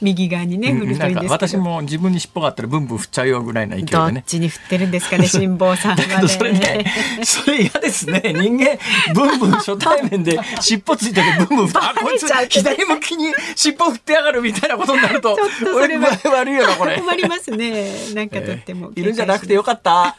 [0.00, 4.12] 右側にね振るといいんです私も自分に尻尾があったらブンブン振っちゃうよぐらいな勢いでね。
[4.12, 6.84] どっちに振ってるんですかね 辛坊さんは、ね、それね
[7.22, 8.22] それ嫌ですね。
[8.24, 8.78] 人間
[9.14, 16.98] ブンブン初対面で尻尾ついててブンブン振ってあこいつ左向きに尻尾振ってやがるみたいなことになるとちょっとそれは悪いよなこれ。
[16.98, 17.92] 困りますね。
[18.14, 20.14] なんかとっても、えー、いるんじゃなくてよかった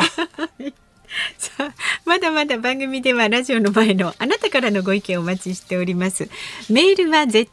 [1.37, 1.73] さあ
[2.05, 6.29] まだまだ番組ではラジオの前のあなたからのご意見をお待ちしております。
[6.69, 7.49] メールは zoom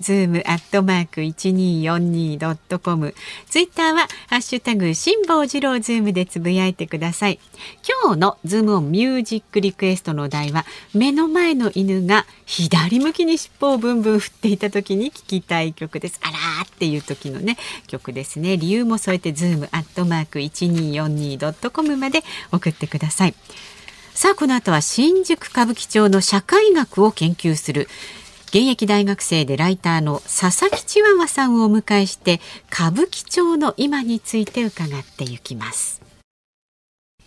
[0.00, 3.14] zoom アットマーク一二四二ドットコム
[3.48, 7.38] ツイッターはハッシュタグ辛坊治郎ズームでつぶやいてください。
[8.04, 16.18] 今日のズームオンミュージックリクエストの題は目の前の犬が左向きに尻尾をブンブン振っていた時に聞きたい曲です。
[16.22, 17.56] あらーっていう時のね
[17.86, 18.56] 曲ですね。
[18.56, 22.22] 理由も添えてズームアットマーク一二四二ドットコムまでで
[22.52, 23.34] 送ってください。
[24.14, 27.88] さあこの後は新宿歌舞伎町の社会学を研究する
[28.46, 32.40] 現役大学生でライターの佐々木チワワさんをお迎えして
[32.72, 36.00] 歌舞伎町の今について伺っていきます。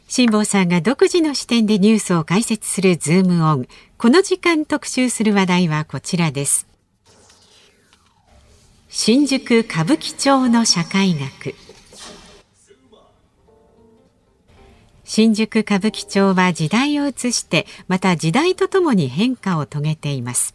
[0.08, 3.68] 辛坊さんが独自の視点でニュースを解説するズームオン。
[3.98, 6.66] この時間特集する話題はこちらです。
[8.88, 11.54] 新宿歌舞伎町の社会学。
[15.08, 20.54] 新宿歌舞伎町は時代を移してまた時代とともに変化を遂げています。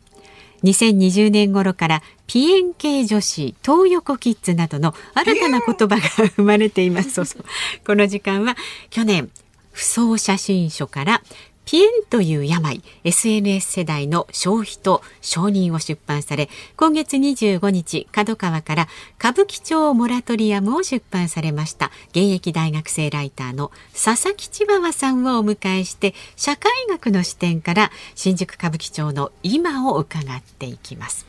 [0.62, 6.00] 2020年頃からピエン系女子東横キッズなどの新たな言葉が
[6.36, 7.10] 生まれています。
[7.10, 7.44] そうそう
[7.84, 8.54] この時間は
[8.90, 9.30] 去年
[9.72, 11.22] 不走写真書から
[11.64, 31.26] ピエンという病 SNS 世代の消費と承認を出版され今月25日角川から歌舞伎町モラトリアムを出版されました現役大学生ライターの佐々木千葉さんをお迎えして社会学の視点から新宿歌舞伎町の今を伺っていきます。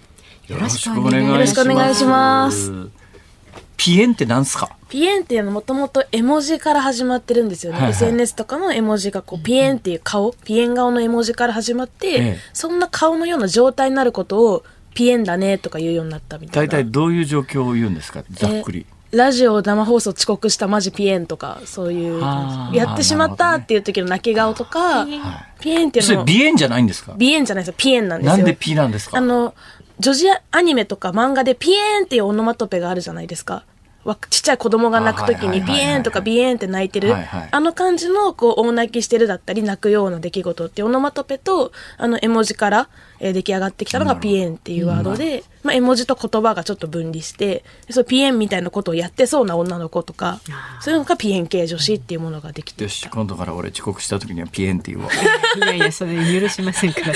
[0.48, 3.03] よろしくお願いします。
[3.78, 4.76] ピエンってなんすか？
[4.90, 16.72] ピエンっていうのもともと絵文字から始まってるんですよね、はいはい、SNS とかの絵文字がこうピエンっていう顔、ピエン顔の絵文字から始まって、ええ、そんな顔のような状態になることをピエンだねとか言うようになったみたいな。
[16.72, 18.24] 大体どういう状況を言うんですか？
[18.30, 22.22] ざっくり、ラジオ生放送遅刻したマジピエンとかそういう
[22.76, 25.08] やってしまったっていう時の泣き顔とか、
[25.60, 27.14] ピエンっていうのそれ鼻炎じゃないんですか？
[27.14, 27.76] 鼻炎じゃないですよ。
[27.76, 28.38] ピエンなんですよ。
[28.38, 29.18] なんでピなんですか？
[29.18, 29.56] あの
[30.00, 33.64] 女児アニメとか漫画でピエンっていうオノマトペがあるじゃないですか。
[34.30, 37.14] ちっちゃい子供が泣くときにビエーンとかビエーンって泣いてる、
[37.52, 42.90] あの感じのこう大泣きしてるだったり泣くような出来事ってオノマトペとあの絵文字から、
[43.20, 50.42] えー、出来上がってきたのがピエンっていうワードで、まあ、絵文字と言葉がちょっと分離してそうピエンみたいなことをやってそうな女の子とか
[50.82, 55.10] そういうのがピエン系女子っていうものができてよし今度から俺遅刻した時にはピエンって言うわ。
[55.56, 57.14] いやいやそれ許しませんから。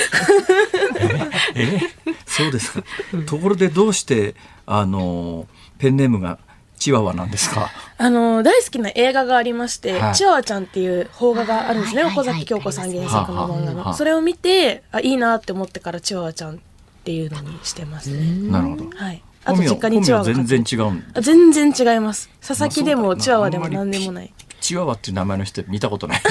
[1.56, 1.80] え？
[2.26, 2.84] そうですか。
[3.26, 5.48] ところでどうしてあの
[5.78, 6.40] ペンネームが
[6.78, 7.70] チワワなんですか？
[7.98, 16.58] あの大好きな映画がありまして、はい、チワワちゃんっていう邦画があるんですね、岡崎京子さん原作の漫画の、それを見てあいいなって思ってからチワワちゃんっ
[17.04, 18.52] ていうのにしてますね。
[18.52, 18.86] なるほど。
[18.96, 19.24] はい。
[19.46, 22.30] あと実家にチワワ全然違うん全然違います。
[22.46, 24.34] 佐々木でもチワワでも何でもない。
[24.60, 26.22] チワワっていう名前の人見たことない。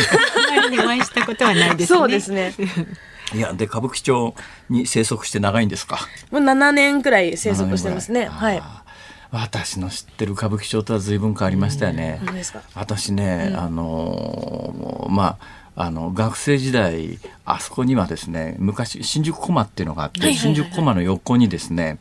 [0.78, 1.98] お会いしたことはないですね。
[1.98, 2.54] そうですね。
[3.34, 4.34] いやで歌舞伎町
[4.68, 5.98] に生息して長いんですか？
[6.30, 8.26] もう7年くらい生息してますね。
[8.26, 8.62] はい
[9.30, 12.20] 私の知ってる歌舞伎町とは随分変わりましたよね。
[12.74, 21.98] 私ね、うん、あのまああの学生時代あそこにはですね昔新宿コマっていうのがあって、新宿コマの横にですね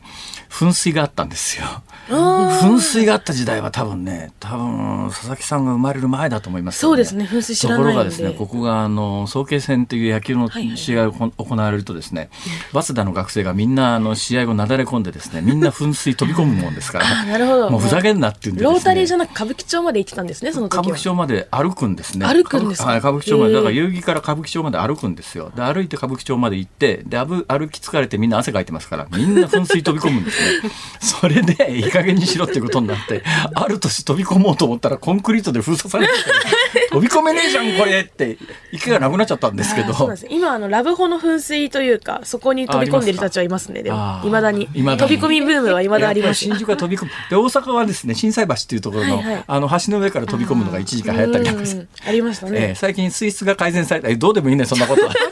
[0.48, 1.66] 噴水があったんですよ。
[2.08, 12.30] 噴水があった時代は多分ね多分佐々木さんが生まれる前だと思います、ね、そうですね噴水知らないところがですねここがあの早慶戦という野球の試合を行われるとですね、
[12.72, 17.70] 早稲田の学生がみんなあの試合後なだれ込んでですねみんな噴水飛び込むもんですからなるほど。
[17.70, 22.26] もうふざけんなっていうんで、ね、ロータリーじゃなく歌舞伎町まで行ってたんですねその時歌舞伎町まで歩くんですね。
[22.26, 22.96] 歩くんですか？
[22.96, 23.65] 歌舞伎町まで。
[23.65, 25.50] だから代々木から歌舞伎町まで歩くんですよ。
[25.54, 30.70] で歩いて歌舞伎町まで行ってで歩き疲れてみんな汗かいてますからみんな噴水飛び込むんですね。
[31.00, 33.22] それでいい加減にしろっていうことになって
[33.54, 36.12] ある年飛び込もうと思ったらコンクリートで封鎖されて
[36.90, 38.38] 飛び込めねえじゃんこれって
[38.72, 39.94] 池がなくなっちゃったんですけど。
[40.30, 43.82] 今あのラブホの噴水というかそこに飛び込んでる人たちはいますね。
[43.82, 44.66] でもいまだに。
[44.66, 46.40] 飛び込みブームはいまだあります。
[46.40, 47.10] 新宿は飛び込む。
[47.30, 51.62] で大阪はですね心斎橋っていうところのはいはい、あの橋の上から飛び込むのが一時間流行ったりなんか
[52.06, 55.12] ありましたね、えー、最近水質が改善されたどうでもいいねそんなことは。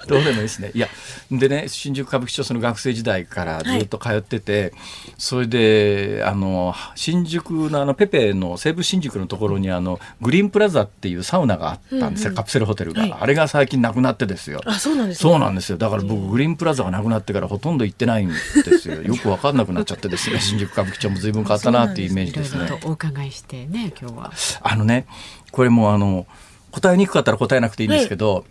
[0.10, 0.72] どうでもいいですね。
[0.74, 0.88] いや、
[1.30, 4.72] でね、新宿歌舞伎町その学生時代からずっと通ってて、はい、
[5.18, 14.60] それで、あの、新宿のあの、ペペの西武新宿のところにあの、グリーンプラザっていうサウナがあったんですよ、うんうん、カプセルホテルが、はい、あれが最近なくなってですよ。
[14.64, 15.78] あ、そうなんです、ね、そうなんですよ。
[15.78, 19.02] だから僕、グリーンプラザがなくなってからほとんど行ってないんですよ。
[19.02, 22.66] よくわかんなくなっちゃってですね、新宿歌舞伎町も随分変わったなっていうイメージですね。
[22.66, 24.32] すお伺いしてね、今日は。
[24.62, 25.06] あのね、
[25.50, 26.26] これもあの、
[26.70, 28.44] 答えにくかったら答えなくていいんですけど、はい。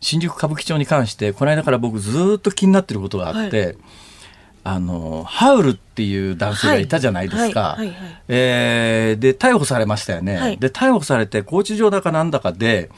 [0.00, 3.76] 新宿歌舞伎町に関してこの間から僕ずっと気になってることがあって、はい、
[4.64, 7.78] あのハウルっていう男性がいたじゃないですか。
[8.28, 10.36] えで逮捕されましたよね。
[10.36, 12.90] はい、で逮捕されて拘置所だかなんだかで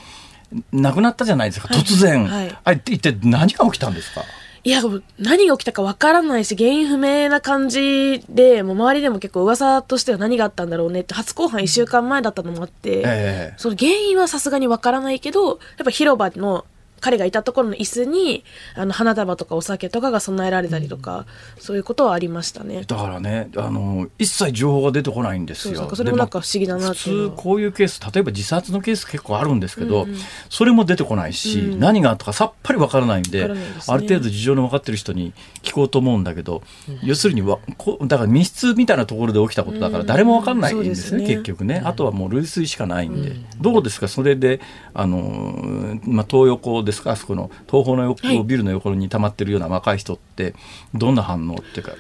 [0.73, 2.27] 亡くなったじゃないですか突然。
[2.27, 4.23] はい、あ一体何が起きたんですか？
[4.65, 4.83] いや、
[5.19, 16.65] 何が起きたかわからないし、原因不明な感じで、もう周りでも結構噂としては何があったんだろうねって、初公判1週間前だったのもあって、えー、その原因はさすがにわからないけど、やっぱ広場の
[17.01, 22.85] 彼がいたところの椅子にあの花束とかお酒とかが備えられたりとか、うん、そういうことはありましたね。
[22.87, 25.91] だからねあの一切情報が出てこないんですよ。
[25.95, 30.17] それもなんか不思議だな普通こういうケース例えば自殺のケース結構あるんですけど、うんうん、
[30.49, 33.55] それも出てこないし、うん、何があったかさっぱりわからないんで、ね、
[33.87, 35.33] ある程度事情の分かってる人に
[35.63, 41.83] 聞こうと思うんだけど、うん、要するにわこだから密室みたいなところで起きたことだから誰もわかんないんですね,、結局ね。
[41.85, 44.09] あとはもう類推しかないんで、どうですか？
[44.09, 44.61] それで
[44.95, 47.13] あの、まあ、東横ですか？
[47.13, 50.55] あそこの東宝の横、はい、ビルの横に溜まってるような若い人って
[50.95, 51.93] どんな反応っていうか？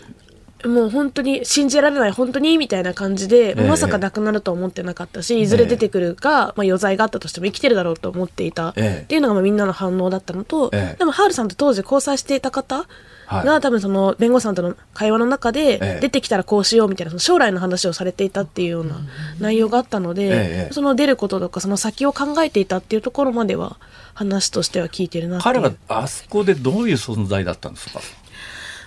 [0.64, 8.70] もう本当に信じられない本当にみたいな感じで、えー、まさか亡くなると思ってなかったし、いずれ出てくるか、えー、まあ、余罪があったとしても生きてるだろうと思っていた。
[8.70, 12.86] っていうのがまあみんなの反応だったのと、えー、でもハールさんと当時交際していた方
[13.28, 18.96] が、はい、多分その弁護士さんとの会話の中で、出てきたらこうしようみたいなその将来の話をされていたっていうような
[19.38, 23.76] 内容があったので、その出ることとかその先を考えていたっていうところまでは
[24.14, 28.00] 話としては聞いてるな彼はあそこでどういう存在だったんですか？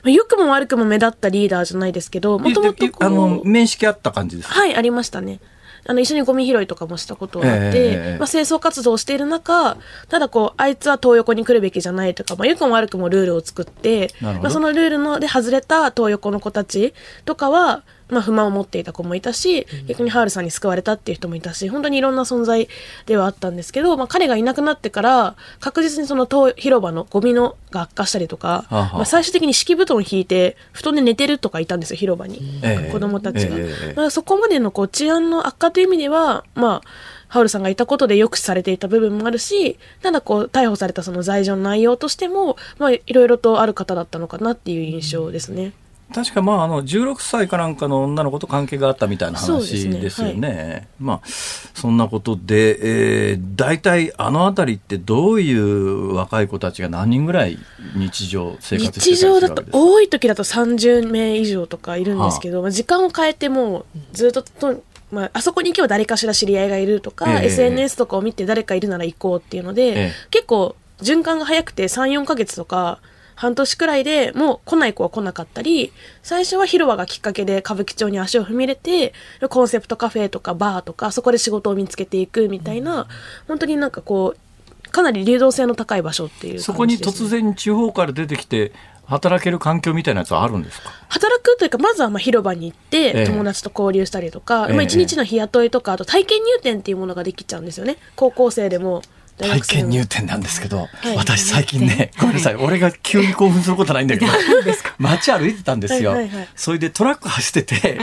[0.03, 5.39] 良くも悪くも目立ったリーダーじゃないですけど、もともとあの、面識あった感じですはい、ありましたね。
[5.85, 9.77] あの、一緒にゴミ拾いとかもしたことがあって、えー、まあ、清掃活動をしている中、
[10.09, 16.93] ただこう、あいつは東横に来るべきじゃないとか、まあ、良くも悪くもルールを作って、まあ、そのルールので外れた東横の子たち
[17.25, 22.67] とかは、まあ、不満を持っていた子もいたし、逆にハールさんに救われたっていう人もいたし、本当にいろんな存在
[23.05, 32.59] ではあったんですけど、まあ、彼がいなくなってから、確実にその広場のゴミのが悪化したりとか、まあ、最終的に敷布団を引いて、布団で寝てるとかいたんですよ、広場に。
[32.61, 33.55] えー、子供たちが。
[33.57, 36.87] えー、まあ、そこまでのこう治安の悪化という意味では、まあ、
[37.31, 45.71] ハウルさんがいたことで抑止されていた部分もあるし、ただこう、逮捕されたその罪状の内容としても、まあ、いろいろとある方だったのかなっていう印象ですね。
[46.13, 50.39] 確かまああの16歳かなんかの女の子と関係があったみたいな話ですよね。
[50.39, 57.57] ねはい、まあそんなことで、えー、大体あの辺りってどういう若い子たちが何人ぐらい
[57.95, 72.99] 日常生活して日常だと多い時だと30名以上とかいるんですけど、はあ、時間を変えてもずっととまあ、あそこに行けば誰かしら知り合いがいるとか、えー、SNS とかを見て誰かいるなら行こうっていうので、えー、結構循環が早くて3、4ヶ月とか
[73.41, 79.15] 半年くらいでもう来ない子は来なかったり、最初は広場がきっかけで歌舞伎町に足を踏み入れて、
[79.49, 83.07] コンセプトカフェとかバーとか、そこで仕事を見つけていくみたいな、
[83.47, 88.73] 本当になんかこう、かなり流動性の高い場所っていう、ね、そこに突然地方から出てきて、
[89.05, 90.91] 働ける環境みたいなやつはあるんですか？
[91.09, 97.97] 働くというか、まずはまあ広場に行って、友達と交流したりとか、ええ、まあ一日の日雇いとか、あと体験入店っていうものができちゃうんですよね。
[98.15, 99.01] 高校生でも。
[99.41, 104.31] 体験入店なんですけど、はい、私最近ね、ごめんなさい、俺が急に興奮することないんだけど、
[104.99, 106.11] 街歩いてたんですよ。
[106.11, 107.99] はいはいはい、それでトラック走ってて、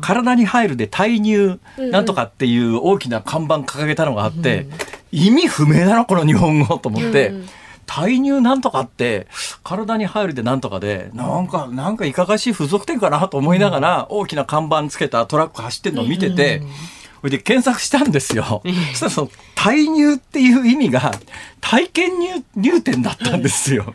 [0.00, 4.66] 体に入るで退入なんとかっていう大きな看板掲げたのがあって、
[5.12, 7.28] 意味不明なのこの日本語と思って。
[7.28, 7.48] うん
[7.88, 9.26] 体入なんとかって
[9.64, 16.62] 体に入るでなんとかでなんかなんかいかがしい付属点かなと思いながら大きな看板つけたトラック走ってるのを見てて、
[17.20, 18.62] それで検索したんですよ。
[18.64, 21.12] そしたらその体入っていう意味が
[21.60, 23.92] 体験入入店だったんですよ。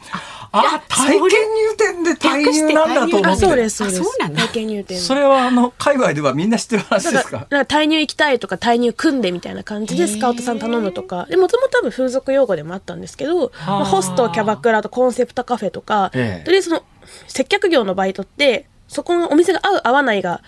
[0.56, 1.30] あ、体験入
[1.78, 3.42] 店で体入なんだと思って。
[3.42, 4.18] そうです、そうです。
[4.20, 5.00] 体験入店。
[5.00, 7.40] それはあの、海外ではみんな知ってる話ですか？
[7.40, 16.84] だから体入行きたいとか体入組んでみたいな感じでスカウトさん頼むとか、でもとも多分風俗用語でもあったんですけど、まあ、ホスト、キャバクラとコンセプトカフェとか、とりあえずその、
[17.28, 20.42] 接客業のバイトって、そこのお店が合う合わないが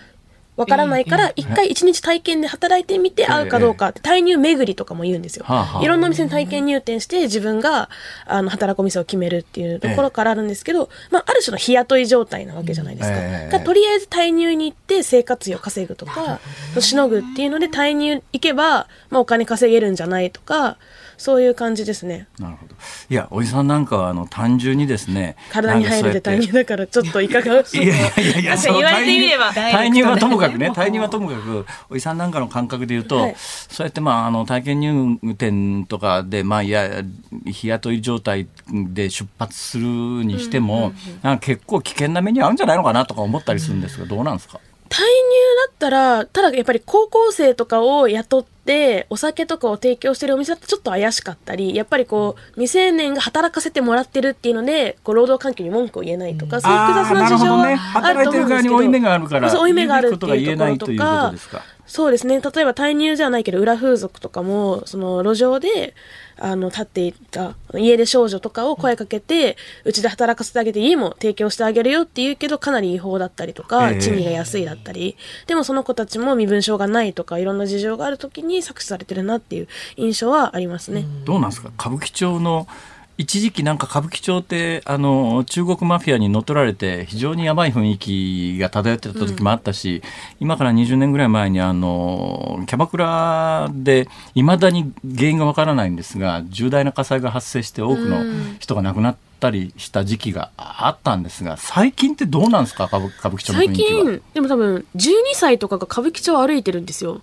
[0.56, 5.44] わからないから、一回一日体験で働いてみて合うかどうかって、退入巡りとかも言うんですよ。
[5.82, 7.90] いろんなお店に体験入店して、自分が、
[8.24, 13.60] あの、働くお店を決めるっていうところからあるんですけど、まあ、ある種の日雇い状態なわけじゃないですか。
[13.60, 16.40] とりあえず退入に行って生活費を稼ぐとか、
[16.80, 20.78] しのぐっていうので、退入行けば、まあ、お金稼げるんじゃないとか、
[21.18, 22.28] そういう感じですね。
[22.38, 22.74] なるほど。
[23.08, 25.36] いや、おじさんなんかは、あの、単純にですね。
[25.50, 29.52] 体に入るで退入だから、ちょっといかがいやいやいや、言われてみれば。
[29.52, 37.02] 退入はともかくね、退入はともかく、おじさんなんかの感覚で言うと、はい、そうやって、まあ、あの、体験入店とかで、まあ、いや、
[37.46, 40.92] 日雇い状態で出発するにしても、
[41.22, 44.60] なんか結構危険な目に遭うんじゃないのかなとか思ったりするんですが、どうなんですか？
[44.88, 45.02] 退入
[45.66, 48.55] だったら、ただやっぱり高校生とかを雇って、
[49.10, 58.00] お酒とかを提供してるお店だとちょっと怪しかったり、やっぱりこう、未成年が働かせてもらってるっていうので、こう、労働環境に文句を言えないとか、そういう複雑な事情はあると思うんですけど。
[58.00, 61.32] 働いてる側に負い目があるから、そう、負い目があるっていうところとか、
[61.86, 62.40] そうですね。
[62.40, 65.94] 例えば退入じゃないけど、裏風俗とかも、その路上で、
[66.38, 75.16] あの、立っていた家出少女とかを声かけて、うちで働かせてあげて家も提供してあげるよって言うけど、かなり違法だったりとか、賃金が安いだったり、
[75.46, 81.04] でもその子たちも身分証がないとか、いろんな事情がある時に搾取されてるなっていう印象はありますね。
[81.24, 81.70] どうなんですか？
[81.78, 82.66] 歌舞伎町の
[83.18, 90.02] 一時期なんか歌舞伎町ってあの中国マフィアに乗っ取られて非常にやばい雰囲気が漂ってた時もあったし、うん、
[90.40, 98.22] 今から20年ぐらい前にあのキャバクラでいまだに原因がわからないんですが重大な火災が発生して多くの
[98.58, 102.84] 人が亡くなったりした時期があったんですが最近ってどうなんですか？
[102.84, 103.88] 歌舞伎町の雰囲気は。
[103.88, 107.22] 最近でも多分12歳とかが歌舞伎町を歩いてるんですよ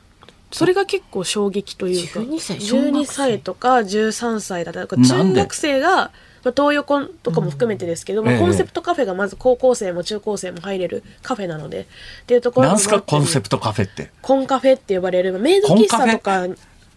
[0.54, 2.20] それが結構衝撃というか。
[2.20, 6.12] 12歳 ,12 歳とか13歳だったか中学生が
[6.44, 11.88] まあ、東横とかも含めてですけど、うん、まあ、コンセプトカフェがまず高校生も中高生も入れるカフェなので
[12.24, 14.12] っていうところなんすかコンセプトカフェって？
[14.22, 16.48] コンカフェって呼ばれるメイド喫茶とか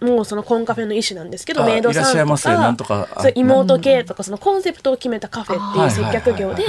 [0.00, 6.66] もうそのコンカフェの一種なんですけどメイドさんとかそう妹系とかそのコンセプトを決めたカフェっていう接客業で、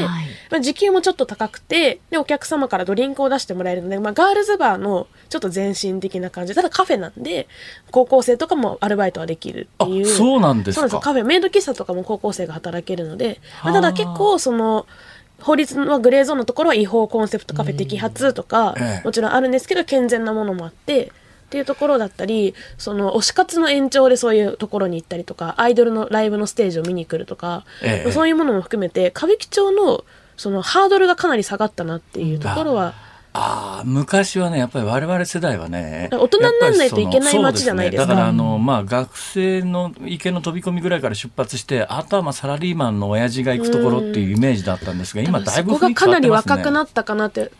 [0.50, 6.56] まあ、時給もちょっと高くてでお客様からドリンクを出してもらえるので、まあ、ガールズバーのちょっと前進的な感じ。
[6.56, 7.48] ただカフェなんで
[7.92, 10.06] 高校生とかもアルバイトはできるっていう。
[10.06, 11.00] そうなんですか。
[11.00, 14.86] カフェメイド喫茶とかも高校生が働けるので、まあ、ただ結構その
[15.40, 21.12] 法律のグレーゾーンのところは違法コンセプトカフェ摘発とか、もちろんあるんですけど健全なものもあって
[21.48, 30.04] っていうところだったりその推し活の延長でそういうところに行ったりとかアイドルのライブのステージを見に来るとか、ええ、そういうものも含めて歌舞伎町の
[30.36, 32.94] そのハードルがかなり下がったなっていうところは。
[33.40, 47.52] ああ昔はねやっぱり我々世代はね大人にならないといけない街じゃないですか、ね、だからあの、まあ、学生の池の飛び込みぐらいから出発してあとはまあサラリーマンの親父が行くところっていうイメージだったんですが今だいぶ、ね、そこがかなり若くなったかなって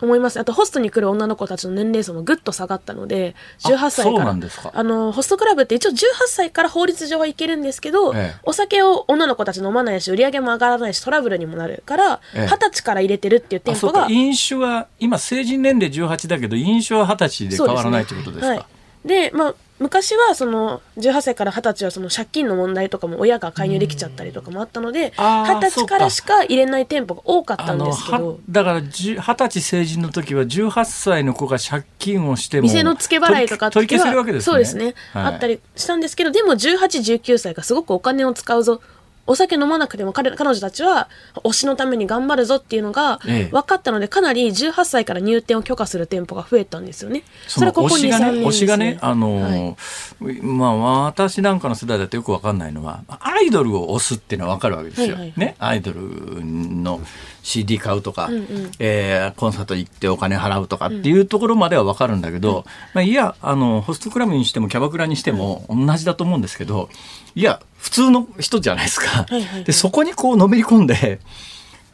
[0.00, 0.38] 思います。
[0.40, 4.36] あと、ホストに来る女の子たちの年齢層もぐっと下がったので、18歳から。
[4.72, 5.94] あの、ホストクラブって一応18
[6.26, 14.08] 歳から法律上はいけるんですけど、ええ、お酒を女の子たち飲まないし、売り上げも上がらないし、トラブルにもなるから、二、十、歳から入れてるっていう店舗が。
[14.08, 18.66] 飲酒は、今成人年齢18だけど、飲酒は二十歳で変わらないということですか。
[19.04, 19.54] で、ねはい、まあ、
[19.84, 28.40] 昔はその18歳から20歳はその借金の問題とかも親が介入できちゃったりとかもあったので二十歳からしか入れない店舗が多かったんですけど。
[28.48, 34.52] だから二十歳成人の時は18歳の子が借金をしても店の付け払いとか取り消せるわけですね。
[34.52, 38.80] そうですね、はい、あったりしたんですけどでも1819歳がすごくお金を使うぞ
[39.26, 41.08] お酒飲まなくても彼彼女たちは
[41.44, 47.22] 推しのために頑張るぞっていうのが分かったので、かなり18歳から入店を許可する店舗が増えたんですよね。
[47.46, 55.08] それはここ2、3年推しがね、あのーはい、まあ私なんかの世代だとよく分かんないのは、アイドルを推すっていうのは分かるわけですよ。
[55.08, 56.00] はいはいはい、ね、アイドル
[56.44, 57.00] の
[57.44, 62.64] CD 買うとか、うんうん、えー、コンサート行ってお金払うとかっていうところまでは分かるんだけど、うん、
[62.94, 66.88] まあ、いやあのホストクラブにしてもキャバクラにしても同じだと思うんですけど
[67.34, 69.26] いや普通の人じゃないですか。
[69.64, 71.20] でそこにこうのめり込んで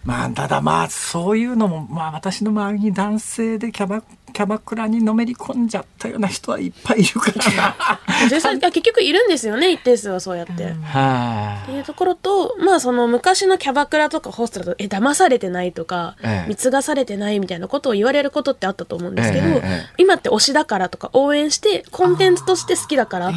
[0.04, 7.76] まあただまあそういうのもまあ私の周りに男性でキャバキャバクラにのめり込んじゃったような人はいっぱいいるから。
[8.20, 10.52] な実際結局いるんですよね一定数はそうやって。
[10.52, 23.32] っていうところとまあその昔のキャバクラとかホストだとえ騙されてないとか、ええ、貢がされてないみたいなことを言われることってあったと思うんですけど、え、今って推しだからとか応援してコンテンツとして好きだから、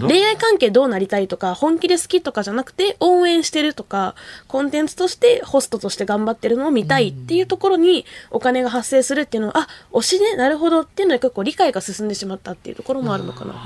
[0.00, 4.14] 恋愛関係どうなりたいとか本気で好きとかじゃなくて応援してるとか
[4.48, 13.60] コンテンツとしてホストとして頑張ってるのを見たいっていうところにお金が発生するっていうのはあ推しねなるほどっていうのは結構理解が進んでしまったっていうところもあるのかなってい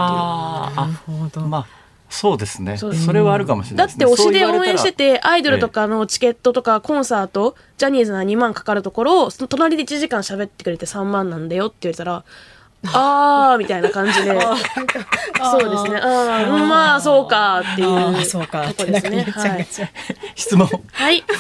[0.75, 0.77] う。
[0.77, 1.47] なるほど。
[1.47, 1.67] まあ
[2.11, 2.77] そうですね。
[2.77, 12.25] それはあるかもしれない、ね、だって推しで応援しててアイドルとかのチケットとかコンサート、ジャニーズが2万かかるところを隣で1時間喋ってくれて3万なんだよって言われたら
[12.93, 14.35] ああみたいな感じで。
[15.51, 16.01] そうですね。
[16.03, 19.67] ああまあそうかっていうそうかとこですね、はい、
[20.35, 20.69] 質問。
[20.93, 21.25] はい。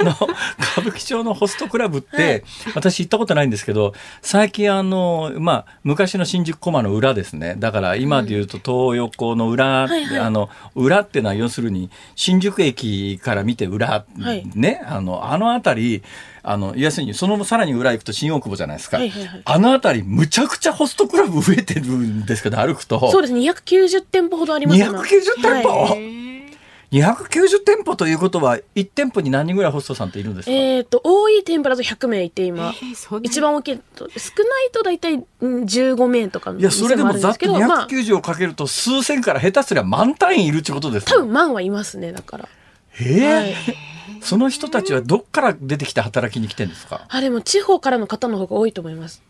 [0.00, 2.42] あの歌舞伎町のホストクラブって、はい、
[2.74, 3.92] 私行ったことないんですけど
[4.22, 7.56] 最近あのまあ昔の新宿駒の裏ですね。
[7.58, 16.02] だから今でいうと東横の裏、うんはいはい、あの裏っていうのは要するに新宿駅から見て裏、はい、ねあのあの辺り
[16.44, 18.98] あの、要するに、そのさらに裏行くと新大久保じゃないですか。
[18.98, 23.10] はいはいはい、あの辺り、むちゃくちゃホストクラブ増えてるんですけど、歩くと。
[23.10, 23.34] そうです。
[23.34, 24.88] 290店舗ほどありますね。
[24.88, 25.00] 290
[25.40, 26.22] 店舗、はい
[26.92, 30.52] 290店舗ということは、1店舗に何人ぐらいホストさんっているんですか？
[30.52, 32.74] えっ、と、多い店舗だと100名いて、今。
[32.76, 42.48] えー、一番大きいと、少ないと大体15名とかいや、それでもざっと290をかけると、数千から下手すりゃ万単位いるってことですか、多分万はいますね、だから。
[43.00, 43.36] ええー？
[43.38, 43.54] はい
[44.22, 47.06] その人たちはどっから出てきて働きに来てるんですか？
[47.08, 49.22] あでも地方からの方の方が多いと思います。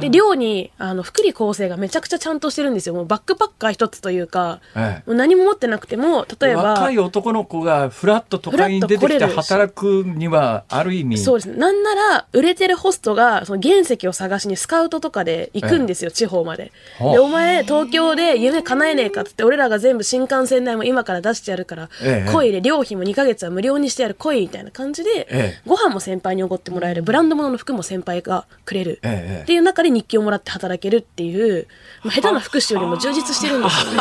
[0.00, 2.94] で寮にあの福利厚生がめちゃくちゃちゃんとしてるんですよ。
[2.94, 11.18] もうバックパッカー一つというか、ええ、もう何も持ってなくても例えば若い男の子がフラッと都会に出てきて働くにはある意味。
[11.18, 11.46] そうです。
[11.56, 16.70] なんなら売れてるホストがその原石を探しにスカウトとかで行くんですよ、え、地方まで。
[17.00, 21.88] でお前東京で夢叶えねえかっつって俺らが全部新幹線代も今から出してやるから、
[22.32, 29.00] 来いで寮費も2か月は無料にしてやる来いみたいな感じで、ご飯も先輩におごってもらえるブランド物の服も先輩がくれる、
[29.42, 31.66] っていう中で日記をもらって働けるっていう、
[32.02, 33.98] まあ、下手な福祉よりも充実してるんですよね。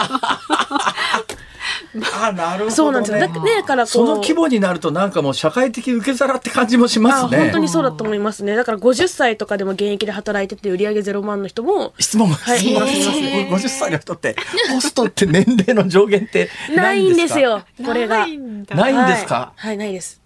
[2.21, 3.19] あ なるほど、ね、そうなんですよ。
[3.19, 7.37] だねからその規模になるとなんかもう社会的受け皿って感じもしますね。
[7.37, 8.55] 本当にそうだと思いますね。
[8.55, 12.87] だから50歳とかでも現役で働いてて売上ゼロ万の人も質問はい、質問ま
[13.59, 13.67] す。
[13.67, 14.35] 50歳の人って
[14.71, 17.63] ホストって年齢の上限ってないんですよ。
[17.85, 18.67] これがないんで
[19.17, 19.53] すか？
[19.55, 20.21] はい、はい、ないです。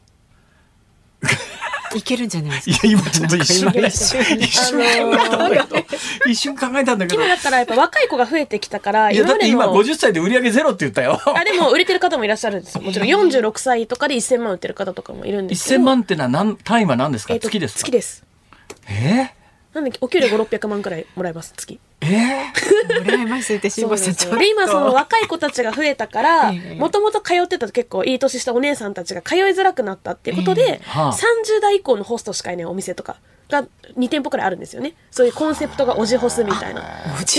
[1.97, 2.87] いけるんじゃないですか？
[2.87, 3.69] いや、今ちょっと一瞬、
[4.39, 5.85] 一瞬考えたんだけど、
[6.27, 7.21] 一瞬考えたんだけど。
[7.21, 11.19] 今だったらやっぱ若い子が増えてきたから、いや、だって今50歳で売り上げゼロって言ったよ。
[11.35, 12.81] あ、でも売れてる方もいらっしゃるんですよ。
[12.81, 15.81] もちろん46歳とかで1000万売ってる方とかもいるんですけど。
[15.81, 17.79] 1000万ってのは何、単位は何ですか、月ですか？
[17.79, 18.23] 月です。
[18.89, 19.31] え
[19.73, 21.79] なんでお給料5、600万くらいもらえます、月。
[22.01, 33.17] えー、羨ましいって辛坊さんで今その若い子たちが増えたからもともと通ってた結構いい年したお姉さんたちが通いづらくなったっていうことで、えーはあ、30代以降のホストしかいないお店とか
[33.51, 33.63] が
[33.97, 34.93] 2店舗くらいあるんですよね。
[35.11, 36.81] そういうコンセプトがおじホスみたいな。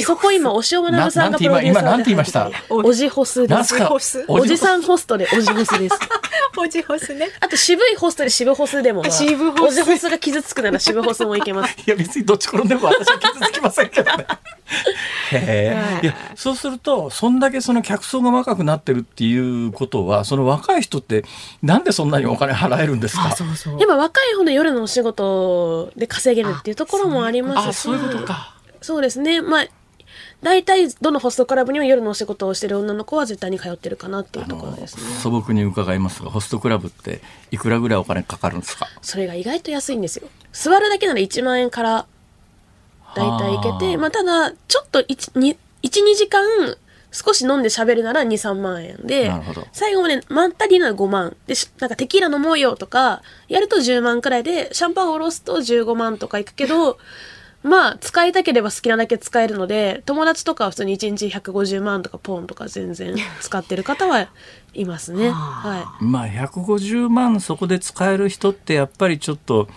[0.04, 2.02] そこ今押尾学さんがプロデューサーで。
[2.04, 2.50] て言いました？
[2.68, 4.24] おじホスです。
[4.28, 5.98] おじさんホストでおじホスです。
[6.56, 7.28] おじホスね。
[7.40, 14.26] あと渋いホストで渋ホスでも、まあ、渋ホスおじホスが傷つくなら渋ホスもいけますいや別にどっち転んでも私は傷つきませんけどね。
[15.32, 16.04] へえ。
[16.04, 16.06] い。
[16.06, 21.24] やそうするとそんだけその客層が若くなってるっていうことはその若い人って
[21.62, 23.34] なんでそんなにお金払えるんですか？
[23.34, 23.78] そうそう。
[23.78, 27.82] やっぱ若い方の夜のお仕事で稼げるっていうところもありますし。
[27.82, 28.56] そういうことか。
[28.80, 29.40] そうですね。
[29.40, 29.66] まあ
[30.42, 35.02] 大体どのホストクラブにも夜のお仕事をしてる女の子は絶対に通ってるかなっていうところですね。
[35.22, 37.22] 素朴に伺いますがホストクラブって
[37.52, 38.88] いくらぐらいお金かかるんですか？
[39.00, 40.28] それが意外と安いんですよ。
[40.52, 42.06] 座るだけなら1万円から
[43.14, 45.56] 大体いけてまあただちょっと12
[46.16, 46.76] 時間
[47.12, 49.30] 少し飲んで喋るなら2、3万円で、
[49.72, 51.36] 最後までまったりなら5万。
[51.46, 56.98] で、なんかテキーラ飲もうよとか、やると10万くらいで、シャンパンをおろすと15万とかいくけど、
[57.62, 64.28] まあ、使いたければ好きなだけ使えるので、友達とかは普通に1日150万とかポンとか全然 使ってる方は
[64.74, 65.30] いますね。
[65.30, 66.04] はい。
[66.04, 69.68] まあ、150万そこで使える人ってやっぱりちょっと、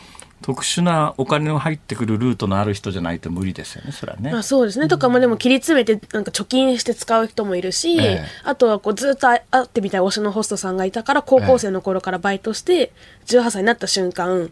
[0.46, 4.32] 特殊なお金の入ってくるルートのある人じゃないと無理ですよね、それはね。
[4.32, 4.88] まあ、そうですね。
[4.88, 12.92] とか、まあでも切り詰めて、なんか貯金して使う人もいるし、ええ、あとはこうずっと会ってみたい推しのホストさんがいたから、高校生の頃からバイトして、
[13.26, 14.52] 18歳になった瞬間、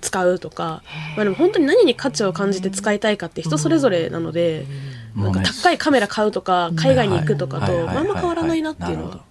[0.00, 0.82] 使うとか、
[1.14, 4.66] まあでも本当に何に価値を感じて使いたいかって人それぞれなので、
[5.14, 9.29] なんか高いカメラ買うとか、海外に行くとかと、まあんま変わらないなっていうのは。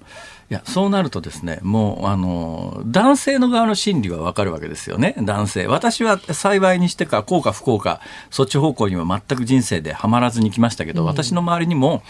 [0.49, 5.67] いや、そうなるとですね、もう、あの、男性の側の心理はわかるわけですよね、男性。
[5.67, 12.01] 私は幸いにしてか、幸か不幸か、そっち方向には全く人生ではまらずに来ましたけど、うん、私の周りにも、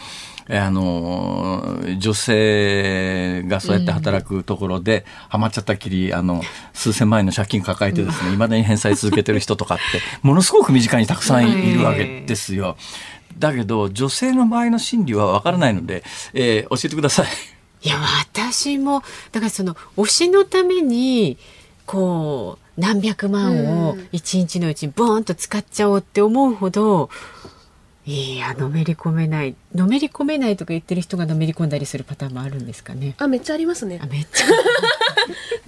[0.52, 6.42] あの女性がそうやって働くところで、はまっちゃったきりあの
[6.74, 12.78] 数千万円の借金抱えてですねいまだに返済続けてる人とかってものすごく身近にたくさんいるわけですよ。
[13.38, 17.59] だけど女性の場合の心理はわからないので、えー、教えてください。
[17.82, 21.38] いや私もだからその推しのために
[21.86, 27.10] こう何百万を一日のうちにボーンと使っちゃおうって思うほど、
[28.06, 29.56] いやのめり込めない。
[29.76, 33.16] のめり込めないとか言ってる人がのめり込んだりするパターンもあるんですかね。
[33.18, 34.00] あめっちゃありますね。
[34.02, 34.46] あめっちゃ。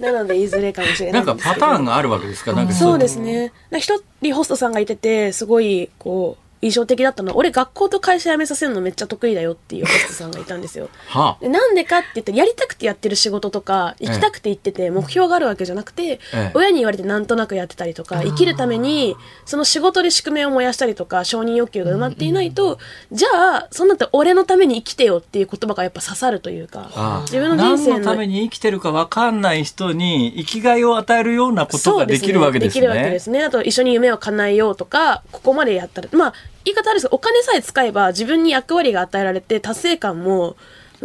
[0.00, 2.52] なのでいずれかもしれないなんかパターンがあるわけですか？
[2.54, 3.52] なんかそうですね。
[3.78, 10.88] 一人ホストさんがいててすごいこう印象的だったのは、俺学校と会社辞めさせるのめっちゃ得意だよっていうホストさんがいたんですよ。
[11.10, 22.78] はあ、でなんでかって言って、やりたくてやってる仕事とか、行きたくて行ってて、目標があるわけじゃなくて、ええ、親に言われてなんとなくやってたりとか、生きるために、その仕事で宿命を燃やしたりとか、承認欲求が埋まっていないと、
[23.10, 27.94] うん、じゃあ、そんなって俺のために生きてよっていう言葉がやっぱ刺さるというか、ああ自分の人生の。
[27.94, 32.80] 何のために生きてるか分かんない人に生きがいを与えるようなことができるわけですね。
[32.82, 33.42] できるわけですね。
[33.42, 40.56] あと、一緒に夢を叶えようとか、ここまでやったら、まあ、言い方あるんですけど、お金さえ使えば自分に役割が与えられて、達成感も、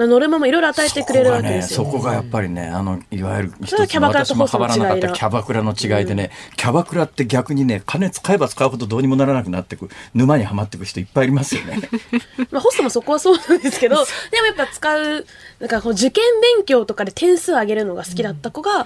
[0.06, 11.80] ノルマもいろいろ与えてくれるわけですよ、ね、そこがやっぱりね、あの、いわゆる一つの私もはまらなかったキャバクラの違いでね、うん、キャバクラって逆にね、金使えば使うほどどうにもならなくなってく、沼にはまっていく人いっぱいいますよね。
[12.52, 15.26] まあ、ホストもそこはそうなんですけど、でもやっぱ使う、
[15.60, 16.24] なんかこう受験
[16.58, 18.86] 勉強とかで点数上げるのが好きだった子が、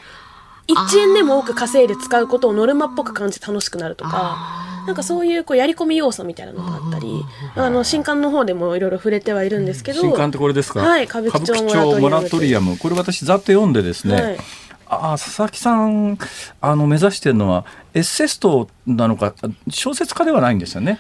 [0.70, 7.24] 1円でも多く稼いで使うことをノルマっぽく感じて楽しくなるとか、なんかそういうこうやり込み要素みたいなのがあったり、
[7.56, 10.82] あの新刊の方でもいろいろ触れてはいるんですけど、新刊ってこれですか？
[10.82, 12.78] はい歌舞伎町モラトリアム。
[12.78, 14.38] これ私ざっと読んでですね、はい。
[14.88, 16.18] あ佐々木さん
[16.60, 19.34] あの目指してるのはエッセストなのか
[19.70, 21.00] 小説家ではないんですよね？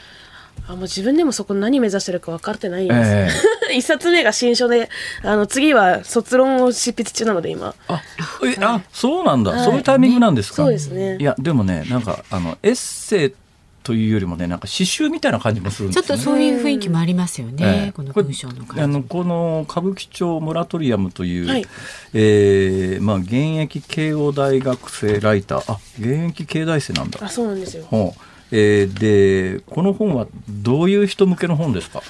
[0.67, 2.99] あもう自分でもそこ何目指してるか分かってないんです、
[3.69, 4.89] えー、 一冊目が新書で
[5.23, 7.73] あの次は卒論を執筆中なので今。
[7.87, 8.01] あ
[8.45, 11.17] えあそうなんだ、はい、そういうタイミングなんですか、そうですね。
[11.19, 13.33] いやでもねなんかあのエッセイ
[13.83, 21.65] というよりもねなんか刺繍みたいな感じもするんですね、ちょっとそういう雰囲気もありますよね、えー、この文章のあのこの歌舞伎町モラトリアムという、はい、
[22.13, 25.73] えー、まあ現役慶応大学生ライター。
[25.73, 27.19] あ現役慶大生なんだ。
[27.23, 27.87] あそうなんですよ、
[28.51, 28.93] えー、
[29.57, 32.01] でこの本はどういう人向けの本ですか？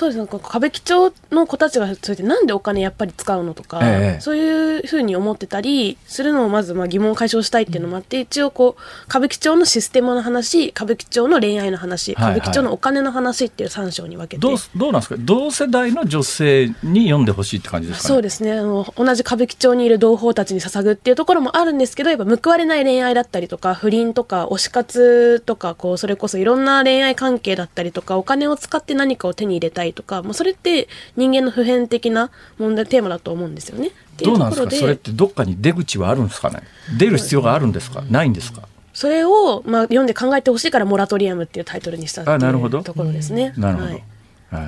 [0.00, 0.24] そうですね。
[0.24, 15.16] 歌舞伎町の子たちがそれでなんでお金やっぱり使うのとか、ええ、そういうふうに思ってたりするのをまずまあ疑問を解消したいっていうのもあって、うん、一応こう歌舞伎町のシステムの話歌舞伎町の恋愛の話、歌舞伎町のお金の話っていう3章に分けて、どうどうなんですか？
[15.18, 18.52] 同世代の女性に読んでほしいって感じですか、ね、そうですね。
[18.52, 33.90] あの同じ歌舞伎町にいる同胞たちに捧ぐっていうところもあるんですけどやっぱ報われない恋愛だったりとか不倫とか推し活とかこうそれこそいろんな恋愛関係だったりとかお金を使って何かを手に入れたいとかもうそれって人間の普遍的な問題テーマだと思うんですよね。
[34.18, 34.70] どうなんですか？
[34.70, 36.62] それってどっかに出口はあるんですかね？
[36.98, 38.62] 出る必要があるんですか、ないんですか？
[38.92, 43.54] それを、まあ、読んで考えてほしいから「モラトリアム」っていうタイトルにしたっていうところですね。
[43.56, 44.02] なるほど、はい。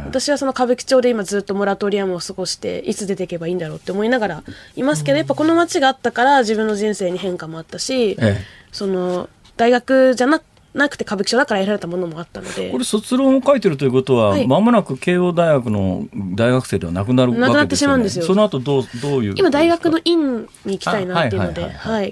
[0.07, 4.45] 私はその歌舞伎町で今ずっとモラトリアムを過ごしていつ出ていけばいいんだろうって思いながら
[4.77, 8.37] いますけどやっぱこの街があったから自分の人生に変化もあったし、ええ、
[8.71, 10.45] その大学じゃなく
[10.75, 12.71] なくて歌舞伎町だから得られたものもあったので。
[12.71, 18.25] これ卒論を書いてるということは、はい、間もなく慶応大学の大学生ではなくなるわけですよ、ね、なくなってしまうんですよ。
[18.25, 21.63] その後どうどういう今大学の院に行きたいなっていうので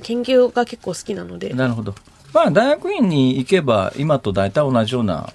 [0.02, 1.54] 研究が結構好きなので。
[1.54, 1.94] なるほど
[2.32, 5.32] まあ、大学院に行けば今と大体同じような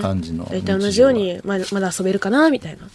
[0.00, 2.88] 感じの、ね、大体同じようにままだ遊べるかなみたいな。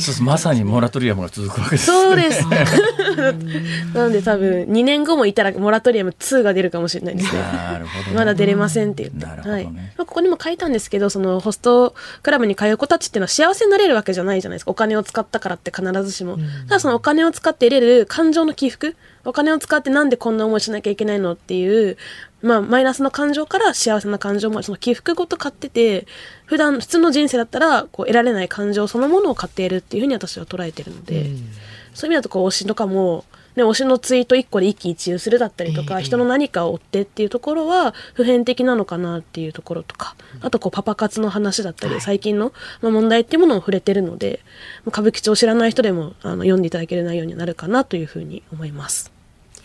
[0.00, 2.44] そうまさにモラトリアムが続くわけです、ね、そうです。
[3.94, 7.40] なので多分2年後もいたらモラトリアム2が出るかもしれないですね。
[7.40, 9.64] なるほど、ね、まだ出れませんって言って、ね、はい。
[9.64, 14.70] まあ、ここにも書いたんですけどそのホストクラブに通う子たちっていうのは幸せになれるわけじゃないじゃないですか。
[14.70, 21.96] お金を使ったからって必ずしも、うん、ただそのお金を使って得れる感情の起伏お金を使ってなんでこんな思いしなきゃいけないのっていう
[22.44, 26.06] まあ、マイナスの感情から幸せな感情もその起伏ごと買ってて、
[26.44, 31.48] 普段、普通の人生だったら、こう、得られない感情そのものを買っているっていうふうに私は捉えてるので、うん、
[31.94, 33.24] そういう意味だと、こう、推しとかも、
[33.56, 42.52] ね、推しのツイート1個で一喜一憂するだったりとか、人の何かを追ってっていうところは普遍的なのかなっていうところとか、あとこうパパ活の話だったり、最近の、
[42.82, 44.40] まあ、問題っていうものを触れてるので、
[44.86, 49.13] 歌舞伎町を知らない人でもあの読んでいただける内容になるかなというふうに思います。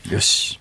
[0.09, 0.59] よし。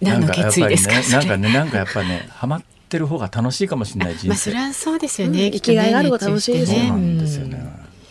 [0.00, 6.78] 何の決意ですかなんかねなんかやっぱね ハマってる方が楽しいかもしれない人生、まあ、それはそうですよね、うん、生きがいがある方が楽しいですね。
[6.78, 7.64] そうなんですよね、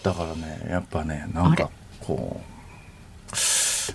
[0.03, 1.69] だからねやっぱねなんか
[1.99, 2.51] こう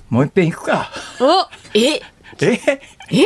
[0.08, 0.90] もう一遍行くか。
[1.20, 1.94] おえ？
[1.94, 2.00] え？
[3.10, 3.24] え？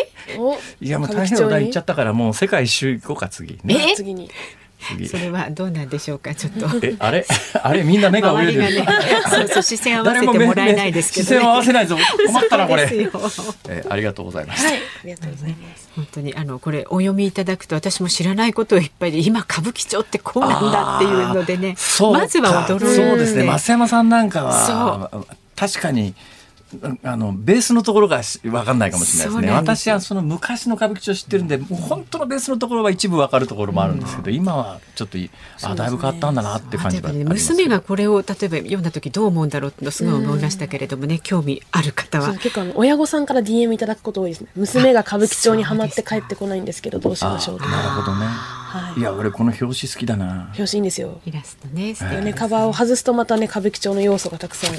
[0.80, 3.58] いやもう大変お題言っちゃったからもう世界一周行こうか次。
[3.64, 3.92] ね。
[3.96, 4.30] 次に。
[5.08, 6.66] それはどうなんでしょうかちょっと。
[6.82, 7.26] えあれ？
[7.62, 8.86] あれみんな目が泳いでる、ね、
[9.28, 11.96] そうそう視線合わせてもらえないですけど、ね、視線合わせないぞ。
[12.26, 12.88] 困ったなこれ。
[13.68, 15.88] えありがとうございます、はい、ありがとうございます。
[15.96, 21.76] 本当にあのこれお読みいただくと私も知らないことをいっぱいで今歌舞伎町ってこうなんだっていうのでね
[22.12, 23.44] まずは驚いそうですね。
[23.44, 25.10] 増山さんなんかは
[25.56, 26.14] 確かに
[27.02, 29.52] あのベースのところが分かんないかもしれないですね。
[29.52, 35.18] 私はその昔の歌舞伎町知ってるんでもう本当のベースのところは一部分かるところもあるんですけど、うん、今はちょっと
[35.62, 42.34] あだいぶ変わったんだなって感じが、ね、娘がこれを例えば読んだ時どう思うんだろうってすごい思いましたけれどもね、うん、興味ある方は。
[42.34, 44.48] 結構あの親御さんから DM いただくこと多いですね。
[44.54, 50.52] 娘が歌舞伎町にはまって帰ってこないんですけどどうしましょうなるほどね、はい、いや俺この表紙好きだな。
[50.56, 51.20] 表紙いいんですよ。
[51.26, 51.94] イラストね。
[52.22, 54.74] ねカバーを外すとまたね歌舞伎町の要素がたくさん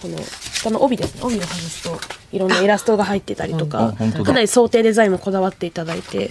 [0.00, 1.20] この下の帯ですね。
[1.22, 2.00] 帯を外すと
[2.32, 3.94] いろんなイラストが入ってたりとか
[4.24, 6.30] かなり想定デザインもこだわっていただいて、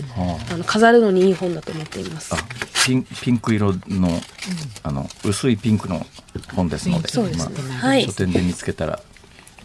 [0.51, 2.33] あの飾るのにいい本だと思っています。
[2.85, 4.09] ピンピンク色の,、
[4.83, 6.05] あの薄いピンクの
[6.55, 8.99] 本ですので、そうですね、まあ、はい、書店で見つけたら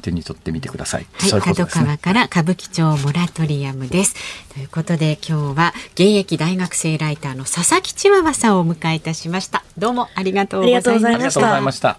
[0.02, 1.06] 手に取ってみてください。
[1.12, 4.14] はい、角川から歌舞伎町モラトリアムです。
[4.52, 9.64] ということで今日は現役大学生ライターの佐々木千和さんをお迎えいたしました。
[9.78, 11.08] どうもありがとうございました。
[11.08, 11.98] ありがとうございました。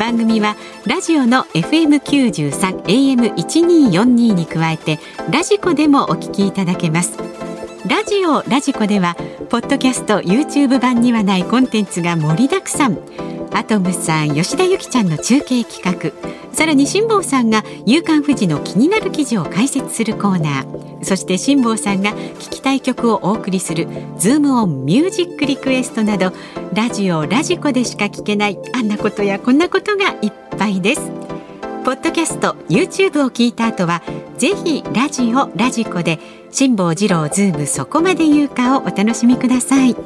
[0.00, 4.98] 番組はラジオの FM93 AM1242 に加えて
[5.30, 7.39] ラジコでもお聞きいただけます。
[7.86, 9.16] ラジオラジコでは
[9.48, 12.98] ポッドキャスト YouTube 版にはないコンテンツが盛りだくさん。
[13.52, 16.12] アトムさん吉田由紀ちゃんの中継企画。
[16.52, 21.04] さらに辛坊さんが「夕刊富士」の気になる記事を解説するコーナー。
[21.04, 26.32] そして辛坊さんが聞きたい曲をお送りする「ズームオンミュージックリクエスト」など
[26.74, 31.29] ラジオラジコでしか聞けないあんなことやこんなことがいっぱいです。
[31.84, 34.02] ポッドキャスト YouTube を聞いた後は
[34.36, 36.18] ぜひラジオラジコで
[36.50, 39.96] 辛坊治郎ズームそこまで言うかをお楽しみください。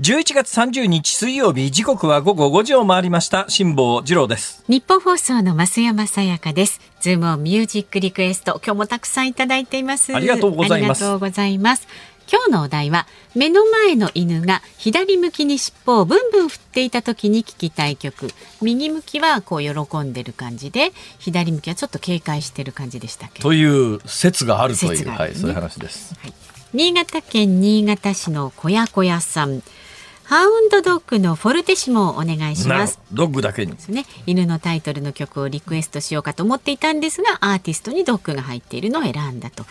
[0.00, 3.44] 11月30日水曜日時刻は午後5時を回りました。
[3.48, 4.64] 辛坊治郎です。
[4.66, 6.80] ニッポン放送の増山さやかです。
[7.00, 10.12] ズームミュージックリクエスト今日もたくさんいただいています。
[10.12, 10.82] ありがとうござい
[11.58, 11.84] ます
[12.30, 18.28] 今日のお題は目の前の犬が左向きに尻尾をブンブン振っていた時に聞きたい曲。
[18.60, 26.34] 右向きはこう喜んでる感じで左向きはちょっと警戒してる感じでしたっけという説があるという、ね、はい、そういう話です、はい、
[26.72, 29.62] 新潟県新潟市の小屋小屋さん。
[30.24, 32.98] ハウンドドッグのフォルテシモをお願いします。
[33.12, 33.76] ドッグだけに。
[33.88, 39.66] ね、犬のタイトルの曲をリクエストしようかと思っていたんですが、アーティストにドッグが入っているのを選んだと。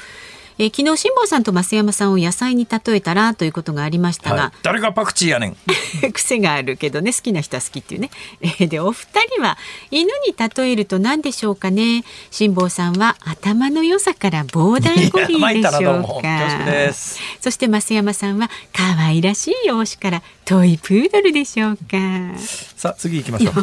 [0.58, 5.58] えー、昨日辛坊さんと増山さんを野菜に例えたらということがありましたが、はい、誰がパクチーやねん。
[6.14, 8.10] 癖があるけどね好きな人は好きっていうね、
[8.42, 9.58] えー、でお二人は
[9.90, 12.04] 犬に例えると何でしょうかね？
[12.30, 16.94] 辛坊さんは頭の良さから膨大ゴリでしょうか？
[17.42, 22.38] そして増山さんは可愛らしい容姿からトイプードルでしょうか？
[22.76, 23.54] さあ次行きましょう。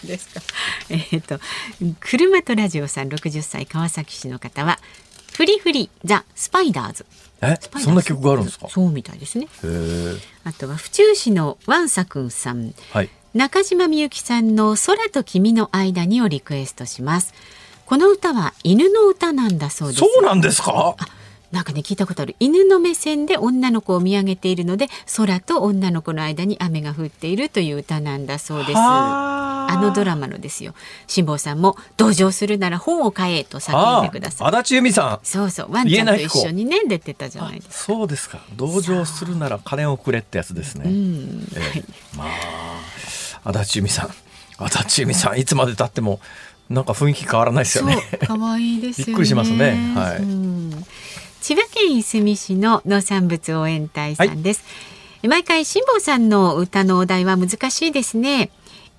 [0.06, 0.40] ですか。
[0.88, 1.40] えっ、ー、と
[2.00, 4.78] 車とラジオさん60歳川崎市の方は
[5.36, 7.06] フリフリザスパイダーズ。
[7.42, 7.56] え？
[7.80, 8.68] そんな曲があるんですか？
[8.68, 9.48] そうみたいですね。
[10.44, 17.34] あとは府中市のワンサ君さん、はい、中島みゆきさんの空と君の間にをリクエストします。
[17.86, 20.96] この歌は犬の歌なんだそうですそうなんですか？
[21.54, 22.34] なんかね聞いたことある。
[22.40, 28.72] 犬の目線で女の子を見上げているので空と女の子の間に雨が降っているという歌なんだそうです。
[28.76, 29.44] あ。
[29.84, 30.74] のドラマのですよ。
[31.06, 34.48] 辛坊さんも同情するなら本を買えと叫んでください。
[34.48, 35.20] 足立由美さん。
[35.22, 35.72] そうそう。
[35.72, 37.74] ワンちゃんと一緒にね出てたじゃないですか。
[37.74, 38.40] そうですか。
[38.56, 41.84] 同情するなら金をくれってやつですね、えー、
[42.16, 42.24] ま
[43.44, 44.10] あ足立由美さん。
[44.58, 46.20] 足立由美さんいつまで経っても
[46.70, 47.96] なんか雰囲気変わらないですよね。
[48.26, 49.94] 可愛いです、ね、 びっくりしますね。
[49.94, 50.84] はい、うん
[51.44, 54.64] 千葉県いすみ市の農産物応援隊さんです、
[55.20, 58.50] はい、毎回辛坊さんの歌のお題は難しいですね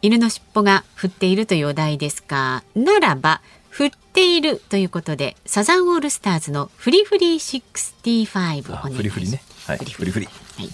[0.03, 8.93] 犬の尻尾が振っているというお題ですかならば振っているということでサザンオールスターズのフリフリ65お願いします。
[8.93, 9.41] フリフリね。
[9.65, 9.77] はい。
[9.79, 10.27] フリフリ。
[10.27, 10.69] はい。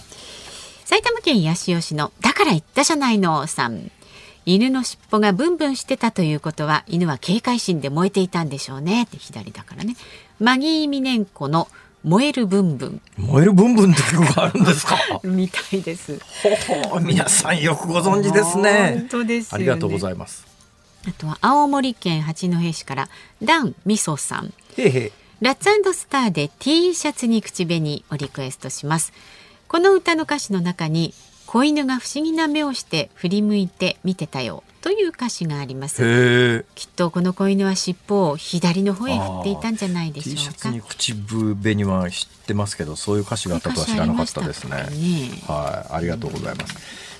[0.84, 3.90] 埼玉県八潮市のだから言ったじゃないのさん。
[4.44, 9.04] 犬の尻尾がブンブンしてたということは犬は警戒心で燃えていたんでしょうね。
[9.04, 9.94] って左だからね。
[10.40, 11.68] マギー・ミネンコの
[12.02, 13.00] 燃えるブンブン。
[13.16, 14.96] 燃えるブンブンって曲があるんですか？
[15.22, 16.18] みたいです。
[16.42, 18.96] ほほ皆さんよくご存知ですね。
[19.00, 20.44] 本当です、ね、ありがとうございます。
[21.06, 23.08] あとは青森県八戸市から
[23.42, 24.52] ダンみそさん。
[24.76, 29.12] へへラッツスターで T シャツに口紅をリクエストします。
[29.66, 31.14] この歌の歌詞の中に
[31.52, 36.64] 子犬が不思議な目をして振り向いて見てたよという歌詞があります。
[36.74, 40.40] きっとこの子犬は尻尾を左の方へ振っていたんじゃないでしょうか。
[40.40, 44.86] T シャツには知ってますけどそういう歌詞があったとは知らなかったですね、ね、
[45.46, 46.74] はいありがとうございます、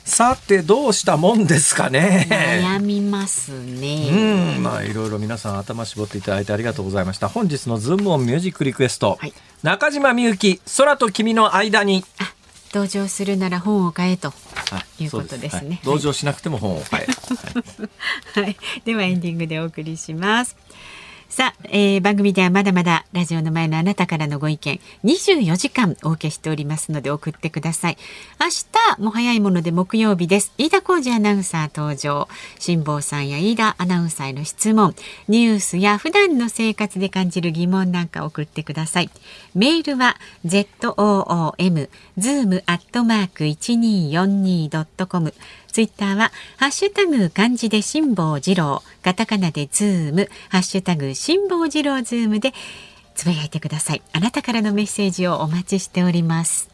[0.07, 2.27] さてどうしたもんですかね？
[2.31, 4.57] 悩みますね。
[4.57, 7.29] うんまあいろいろ皆さん頭絞っていただいてありがとうございました。
[7.29, 12.03] 本日のズームオンミュージックリクエスト、はい、中島みゆき空と君の間に。
[12.19, 12.33] あ
[12.73, 14.33] 同情するなら本を買えと
[14.99, 15.69] いうことですね。
[15.69, 17.07] はい、同情しなくても本を買え。
[18.41, 20.57] はい、ではエンディングでお送りします。
[21.33, 27.97] さあ、えー、番組ではまだまだラジオの前のあなたからのご意見24時間お受けしておりますので送ってください。
[28.39, 28.49] 明
[28.99, 30.53] 日も早いもので木曜日です。
[30.59, 32.29] 飯田浩二アナウンサー登場。
[32.59, 34.95] 辛坊さんや飯田アナウンサーへの質問。
[35.27, 39.09] ニュースや普段の生活で感じる疑問なんか送ってください。
[39.55, 45.33] メールは zoom zoom アットマーク 1242.com
[45.73, 52.53] ツイッターは、ハッシュタグ漢字で辛坊治郎、カタカナでズーム、ハッシュタグ辛坊治郎ズームで
[53.15, 54.03] つぶやいてください。
[54.13, 56.69] あなたからのメッセージをお待ちしております。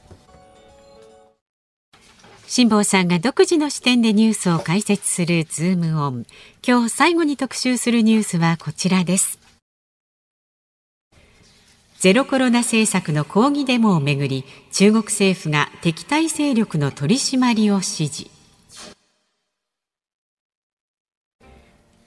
[2.48, 6.26] 辛坊さんが独自の視点でニュースを解説するズームオン。
[6.66, 9.38] 今日最後に特集するニュースはこちらです。
[12.00, 18.37] ゼロコロナ政策の抗議デモをめぐり、中国政府が敵対勢力の取り締まりを指示。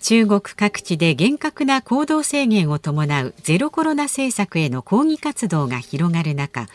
[0.01, 6.67] 中国各地で厳格な行動制限を伴うゼロコロナ政策への抗議活動が広がる中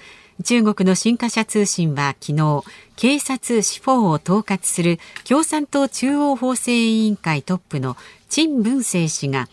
[0.44, 2.62] 中国の新華社通信は昨日
[2.94, 7.96] 警察司法を統括する共産党中央法制委員会トップの
[8.28, 9.48] 陳文生氏が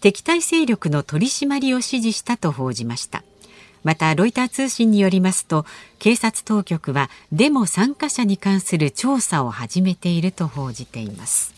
[0.00, 3.24] 敵対勢力の取り締まりを指示したと報じました。
[3.82, 5.64] またロイター通信によりますと
[5.98, 11.55] 警察当局はデモ参加者に関する調査を始めていると報じています。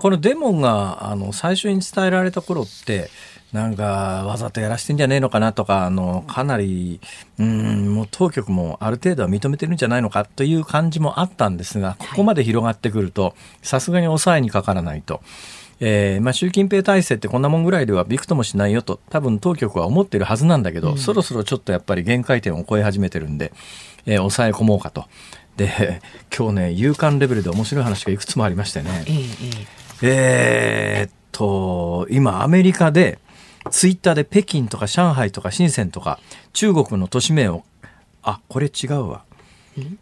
[0.00, 3.10] このデモがあの最初に伝えられた頃って
[3.52, 7.00] なんかわざとやらしてんじゃねえのかなとかあのかなり
[7.38, 15.20] うんもう当局もある程度は認めてるんじゃないのかという感じもあったんですがここまで広がってくるとさすがに抑えにかからないと。
[15.80, 23.52] えーまあ、習近平体制ってこんなもんぐらいではびくともしないよと多分当局は思ってるはずなんだけど、うん、そろそろちょっとやっぱり限界点を超え始めてるんで、
[24.06, 25.04] えー、抑え込もうかと。
[25.56, 26.00] で
[26.36, 29.66] 今日ね夕刊レベルで面白い話がいくつもありましてね、えーえー、
[31.08, 33.18] っと、今アメリカで、
[33.70, 36.20] ツイッターで北京とか上海とか深センとか
[36.52, 37.64] 中国の都市名を、
[38.22, 39.24] あ、これ違うわ。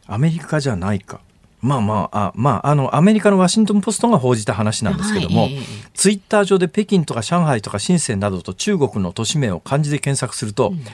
[0.07, 1.20] アメリカじゃないか。
[1.61, 5.59] まあまあ、あまあ、あの、アメリカのワシントン・ポストが報じた話なんですけども、はい、
[5.94, 10.84] ツイッター上で北京とか上海とか深センなどと中国の都市名を漢字で検索すると、うん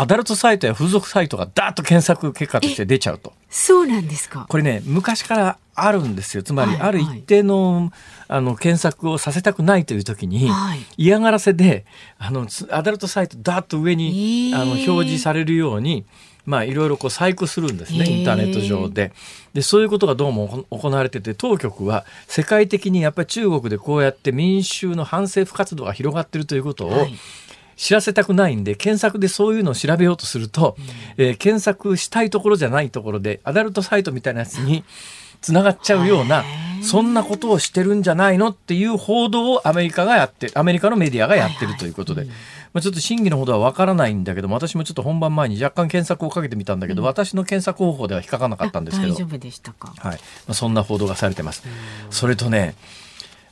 [0.00, 3.32] アダルトサイトや風俗サイトがダーッと検索結果として出ちゃうと。
[3.50, 4.46] そうなんですか。
[4.48, 6.44] これね、昔からあるんですよ。
[6.44, 7.90] つまり、ある一定の、
[8.28, 10.52] あの、検索をさせたくないという時に、
[10.96, 11.84] 嫌がらせで、
[12.16, 16.04] あの、アダルトサイトダーッと上に、あの、表示されるように、
[16.46, 19.10] まあ、いろいろこう細工するんですね、インターネット上で。
[19.52, 27.14] で、そういうことがどうも行われてて、当局は世界的にやっぱり中国でこうやって民衆の反政府活動が広がっているということを、はい
[27.78, 30.76] 知らせたくないんで検索でそういうのを調べようとすると、
[31.16, 34.84] うん、えー、検索したいところじゃないところでアダルトサイトみたいなやつに
[35.40, 36.44] つながっちゃうような
[36.82, 42.20] そんなことをしてるんじゃないのっていう報道をアメリカがやってアメリカのメディアがやってるということで。
[42.22, 42.36] はいはい。
[42.36, 49.14] うんまあ、ちょっと真偽のほどはわからないんだけども私もちょっと本番前に若干検索をかけてみたんだけど、うん、私の検索方法では引っかかなかったんですけど。
[49.14, 50.12] 大丈夫でしたか、はい。
[50.12, 50.18] ま
[50.48, 51.62] あ、そんな報道がされてます。
[52.10, 52.74] それとね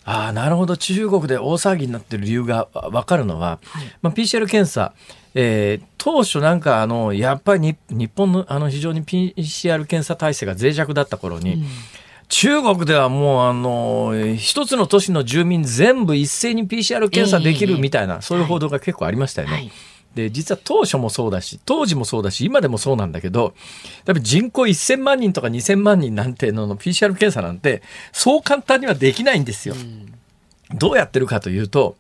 [0.07, 0.77] ああなるほど。
[0.77, 4.93] 中国で大騒ぎになってる理由が分かるのは、はい、まあ、PCR 検査、
[5.35, 11.67] えー、当初なんかあのやっぱり日本のあの非常に PCR 検査体制が脆弱だった頃に、うん。
[12.29, 19.55] 中国ではもうあの一つの都市の住民全部一斉に PCR 検査できるみたいな、えー、そういう報道が結構ありましたよね。
[19.55, 19.71] はい
[20.17, 23.55] で、実は当初もそうだし、当時もそうだし、今でもそうなんだけど、
[24.07, 29.77] 多分人口1000万人とか2000万人なんてのの PCR 検査なんて、そう簡単にはできないんですよ。
[30.75, 31.97] どうやってるかというと、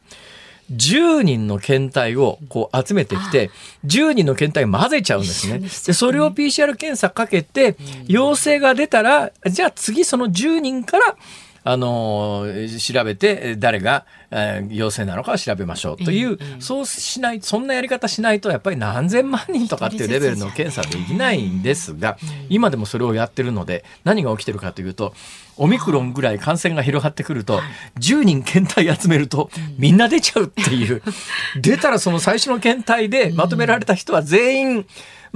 [0.72, 3.50] 10人の検体をこう集めてきて、
[3.84, 5.58] 10人の検体を混ぜちゃうんですね。
[5.58, 7.76] で、それを PCR 検査かけて、
[8.08, 11.16] 陽性が出たら、じゃあ次その10人から、
[11.68, 12.46] あの
[12.78, 25.12] 調べて誰が、えー、陽性なのかを調べましょうという、そうしないそんなやり方しないとやっぱり何千万人とかっていうレベルの検査できないんですが、今でもそれをやってるので何が起きてるかというと
[25.56, 27.60] オミクロンぐらい感染が広がってくると
[27.98, 31.02] 10人検体集めるとみんな出ちゃうっていう。
[31.60, 34.86] 出たらその最初の検体でまとめられた人は全員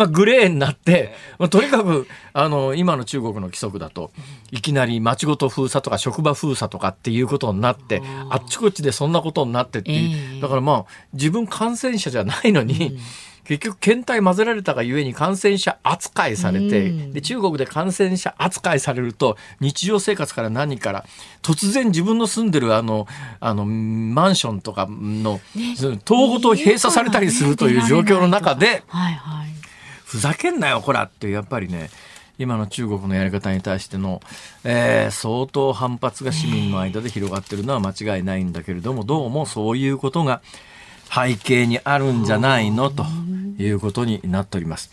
[0.01, 4.13] まあ、グレーになって、まあ、とにかくあの今の中国の規則だと
[4.51, 12.99] いきなり町ごと封鎖とか職場封鎖とかっていうことになってあっちこっちでそんなことになってっていう、だからまあ自分感染者じゃないのに、
[13.45, 21.05] 結局検体混ぜられたがゆえに感染者扱いされて、で中国で感染者扱いされると日常生活から何から
[21.43, 23.07] 突然自分の住んでるあの
[23.41, 29.60] あのマンションとかの、ね、統合と閉鎖されたりするという状況の中で、はいはい、
[30.11, 31.89] ふざけんなよこらってやっぱりね
[32.37, 34.21] 今の中国のやり方に対しての、
[34.65, 40.43] えー、相当反発が市民の間で広がってるのは間違いないんだけれどもどうもそういうことが
[41.09, 43.05] 背景にあるんじゃないのと
[43.59, 44.91] いうことになっております。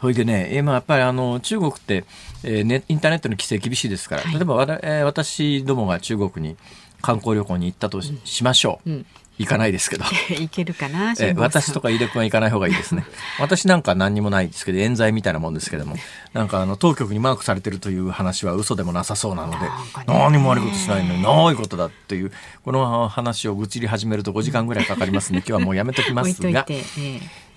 [0.00, 2.04] それでね、今やっぱりあの中国って、
[2.44, 6.56] えーね、インターネットの規制厳しいですから、例えばわ、えー、私どもが中国に
[7.00, 8.90] 観光旅行に行ったとしましょう。
[8.90, 9.06] うん
[9.38, 10.04] 行かないですけど。
[10.30, 13.04] 行けるかなえ私とか井出君は行かない方がいいですね。
[13.38, 15.96] 私なんか何にもないですけど、冤罪みたいなもんですけども、
[16.32, 19.58] なんかあの、当局にマークされてるという話は嘘でもなさそうなので、
[20.06, 22.32] 何も悪いことしないのに、ないことだっていう、
[22.64, 26.66] この話を愚痴り始めると5時間ぐらいかかりますので、今日はもうやめときますが、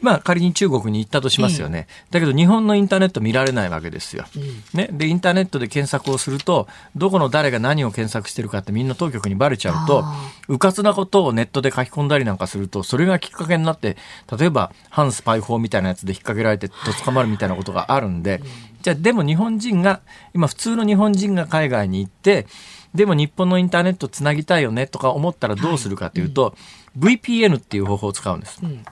[0.01, 4.25] まあ仮に中国に行ったとしますよね、だけど日本のインターネット見られないわけですよ、
[4.73, 10.03] ね、でインターネットで検索をするとどこの誰が何を検索してるかってみんな当局にバレちゃうと
[10.47, 13.97] うかつなことをネットで書き込んだりなんかするとそれがきっかけになって
[14.37, 18.41] 例えば反スパイ法みたいなやつで引っ掛けられてと捕まるみたいなことがあるんで、
[18.81, 20.01] じゃあでも日本人が
[20.33, 22.47] 今普通の日本人が海外に行って
[22.93, 26.55] でも日本のインターネットつなぎたいよねとか思ったらどうするかというと、
[26.97, 28.59] VPN っていう方法を使うんです。
[28.63, 28.83] うん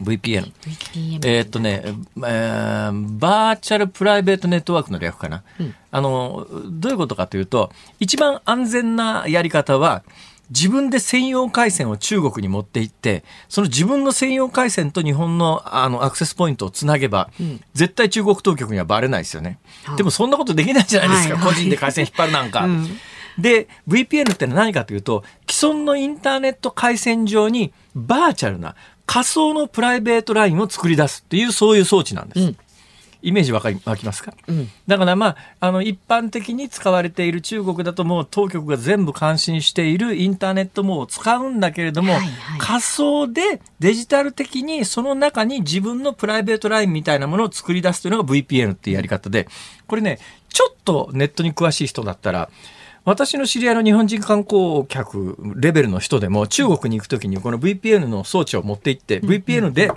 [0.00, 0.52] VPN。
[0.52, 7.70] VPN えー、っとね、えー、バーチャルプライベートネットワークの略かな、うん、あの、どういうことかというと、
[8.00, 10.02] 一番安全なやり方は、
[10.50, 19.58] 自分で専用回線を中国に持って行って、その自分の専用回線と日本のあのアクセスポイントをつなげば、うん、絶対中国当局にはバレないですよね。
[19.96, 22.66] でもそんなことできないじゃないですか、はいはい、個人で回線引っ張るなんか。
[22.66, 22.88] うん。
[23.38, 28.76] で、VPN って何かというと、既存のインターネット回線上にバーチャルな
[29.06, 32.40] 仮想のプライベートラインを作り出すっていうそういう装置なんです。
[32.40, 32.56] うん。
[33.24, 49.48] イメージわかり湧きますか、うん、だからまああの一般的に使われている中国だともう当局が全部監視しているインターネット網を使うんだけれども、はいはい、仮想でデジタル的にその中に自分のプライベートラインみたいなものを作り出すというのが VPN っていうやり方で
[49.86, 50.18] これね
[50.50, 52.50] ちょっとネットに詳しい人だったら
[53.04, 59.90] 私の知り合いの日本人観光客レベルの人でも中国に行くときにこの VPN の装置を持って行って VPN で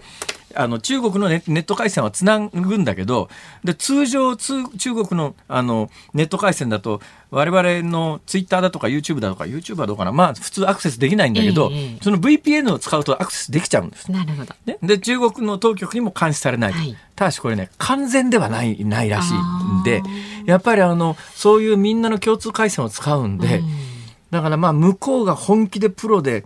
[0.58, 3.30] あの中国のネット回線はつなぐんだけど
[3.64, 7.00] で通常中国のあのネット回線だと
[7.30, 14.12] 我々のツイッターだとか YouTube だとか YouTube はどうかなまあ普通アクセスできないんだけど、えその VPN を使うとアクセスできちゃうんです。
[14.12, 14.56] なるほど。
[14.66, 19.34] ね、で中国の当局にも監視されない、はい、ただしこれね完全ではないないらしい
[19.82, 20.02] んで
[20.46, 23.60] やっぱりあのそういうみんなの共通回線を使うんで。
[23.60, 23.97] うん
[24.32, 26.46] だからまあ向こうが本気でプロで、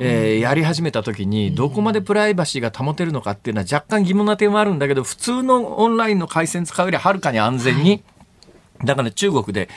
[0.00, 8.04] えー、やり始めた時にどこまでプライバシーが保てるのかっていうのは若干疑問な点はあるんだけど普通のオンラインの回線使うよりはるかに安全に、
[8.84, 9.68] だから中国で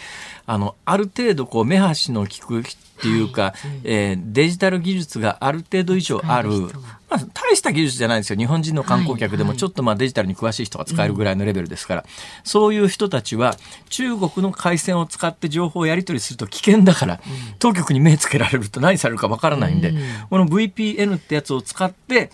[0.46, 2.64] あのある程度こう目端の利く
[3.00, 3.54] っていうか、はい、
[3.86, 6.50] えー、デジタル技術がある程度以上ある、
[7.10, 8.38] まあ、大した技術じゃないですよ。
[8.38, 12.08] 日本人の観光客でもちょっとまあデジタルに詳しい人が使えるぐらいのレベルですから、うん、
[12.44, 13.56] そういう人たちは
[13.90, 17.20] 中国の回線を使って情報をやり取りすると危険だから、うん、
[17.58, 19.98] 当局に目つけられると何されるかわからないんで、うん、
[20.30, 22.32] この VPN ってやつを使って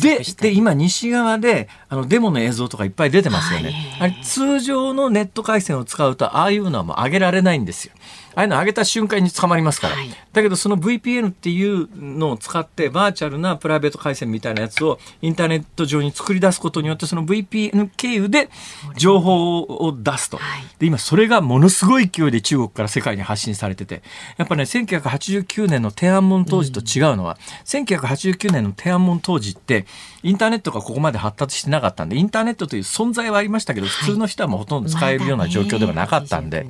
[0.00, 3.74] でで今西側であのデモの映像とかいっぱい出てますよね。
[4.00, 7.92] あれ通常のネット回線を使うとああいうのはもう上げられないんですよ。
[8.34, 18.50] ああいうの上げた瞬間に捕まりますから、はい、だけどその VPN っていうのを使ってバーチャルなプライベート回線みたいなやつをインターネット上に作り出すことによってその VPN 経由で
[18.96, 20.38] 情報を出すと、
[20.78, 24.02] で今それがものすごい勢いで中国から世界に発信されてて。
[24.36, 27.38] やっぱね1989年の天安門当時と違うのは、
[27.74, 29.86] うん、1989年の天安門当時って
[30.22, 36.66] インターネットがここまで発達してなかったんでインターネットという存在はありましたけど普通の人はもうほとんど使えるような状況ではなかったんで、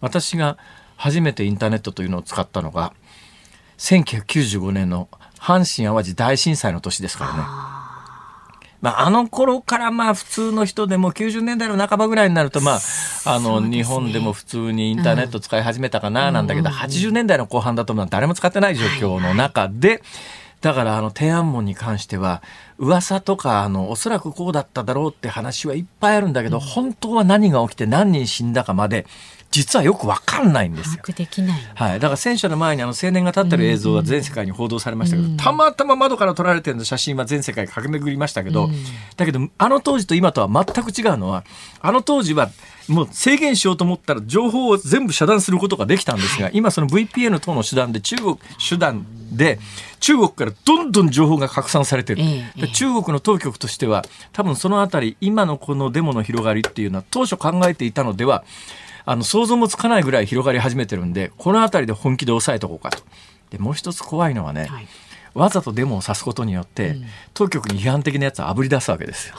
[0.00, 0.58] 私が
[0.98, 2.92] 初めてインターネットというのを使ったのが
[3.78, 7.42] 1995年の阪神・淡路大震災の年ですからね。
[8.80, 12.80] まあ、あの頃からまあ普通の人でも90年代の半ばぐらいになるとまあ
[13.24, 20.00] あの日本でも普通にインターネット使い始めたかななんだけど80年代の後半だとまあ誰も使ってない状況の中で
[20.60, 22.42] だからあの天安門に関しては
[22.78, 29.06] 噂とかあのおそらくこうだっただろうって話はいっぱいあるんだけど本当は何が起きて何人死んだかまで
[29.50, 31.02] 実はよくわかんないんですよ。
[31.74, 32.00] はい。
[32.00, 38.72] だから戦車の前にあの青年が立ってる映像が全世界に報道されましたけど、うん、たまたま窓から撮られてる写真は全世界駆け巡りましたけど、うん、
[39.16, 41.44] だけどあの当時と今とは全く違うのは、
[41.80, 42.50] あの当時は
[42.88, 48.38] もう制限しようと思ったら情報を全部遮断することができたんですが、今その VPN 等の手段で中国、
[48.68, 49.58] 手段で
[50.00, 58.44] 中国からどんどん情報が拡散されてる、ええ、中国の当局としては多分そのあたり今のこのデモの広がりっていうのは当初考えていたのでは
[59.10, 63.02] あの想像もつかないぐらい広がり始めてるんでこの辺りで本気で抑えておこうかと。
[63.48, 64.86] でもう一つ怖いのはね、はい、
[65.32, 69.36] わざとデモを指すことによって、うん、当局に批判的なやつをあぶり出すわけですよ。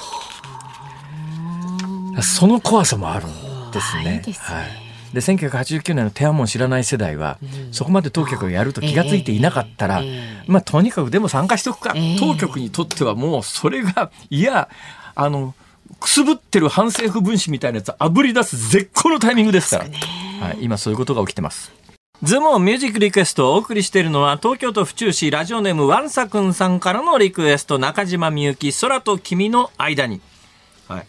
[2.24, 4.24] その怖さもあるんですね。
[4.26, 4.58] ですね。
[4.58, 5.14] はい。
[5.14, 14.68] で1989年の天安門知らない世代は、うん、そこまで当局がやると気が付いていなかったら、えーえー、まあ、とにかくでも参加しとくか、えー、当局にとってはもうそれがいや
[15.14, 15.54] あの
[16.00, 21.72] くすぶってる反政府分子みたいなやつあぶり出す絶好のタイミングですから、はい、今そういうことが起きてます。
[22.22, 30.20] ズモンミュージックリクエストをお送りしているのは東京都府中市ラジオネームワンサくんさんからのリクエスト中島みゆき空と君の間に。
[30.90, 31.08] はい。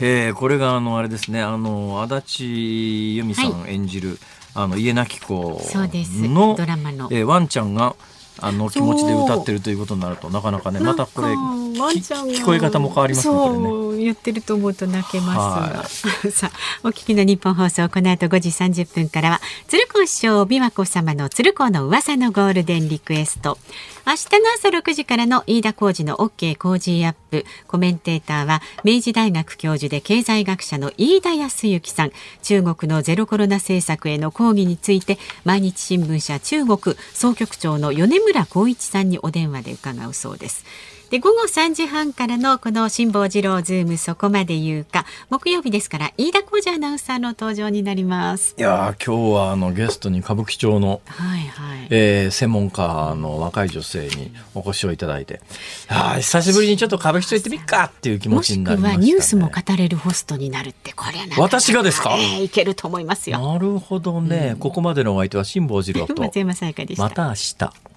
[0.00, 4.18] えー、これがあのあれですねあの足立由美さん演じる、はい、
[4.54, 7.94] あの家なき子のドラマの、えー、ワンちゃんが
[8.40, 13.50] あの気持ちで歌ってるということになるとなかなかねまたこれ聞こえ方も変わりますねそ
[13.92, 16.06] う言ってると思うと泣けます。
[16.06, 23.58] が さあお聞きの日本放送この後5時30分からは鶴光師匠美和子様の鶴光の噂のゴールデンリクエスト。
[24.06, 27.44] 明日の朝6時からの飯田浩二の OK 工事アップ。
[27.66, 32.12] コメンテーターは明治大学教授で経済学者の飯田康之さん。
[32.42, 40.64] 中国のゼロコロナ政策への抗議について毎日新聞社中国総局長の米村耕一さんにお電話で伺うそうです。
[41.10, 48.56] で午後3時半からのこの辛坊治郎ズームそこまで言うか木曜日ですから飯田浩司アナウンサーの登場になります。
[48.58, 51.86] いや今日はあのゲストに歌舞伎町の、はいはい。
[51.90, 55.40] えー、専門家の若い女性にお越しをいただいて
[55.86, 63.38] あ久しぶりにちょっと歌舞伎町行ってみっかっていう気持ちになりました、ね、ニュースも語れるホストになるってこれは私がですか、えー、いけると思いますよ。
[63.38, 67.04] なるほどね、うん、ここまでのお相手は辛坊治郎と松山さやかでした。
[67.04, 67.95] また明日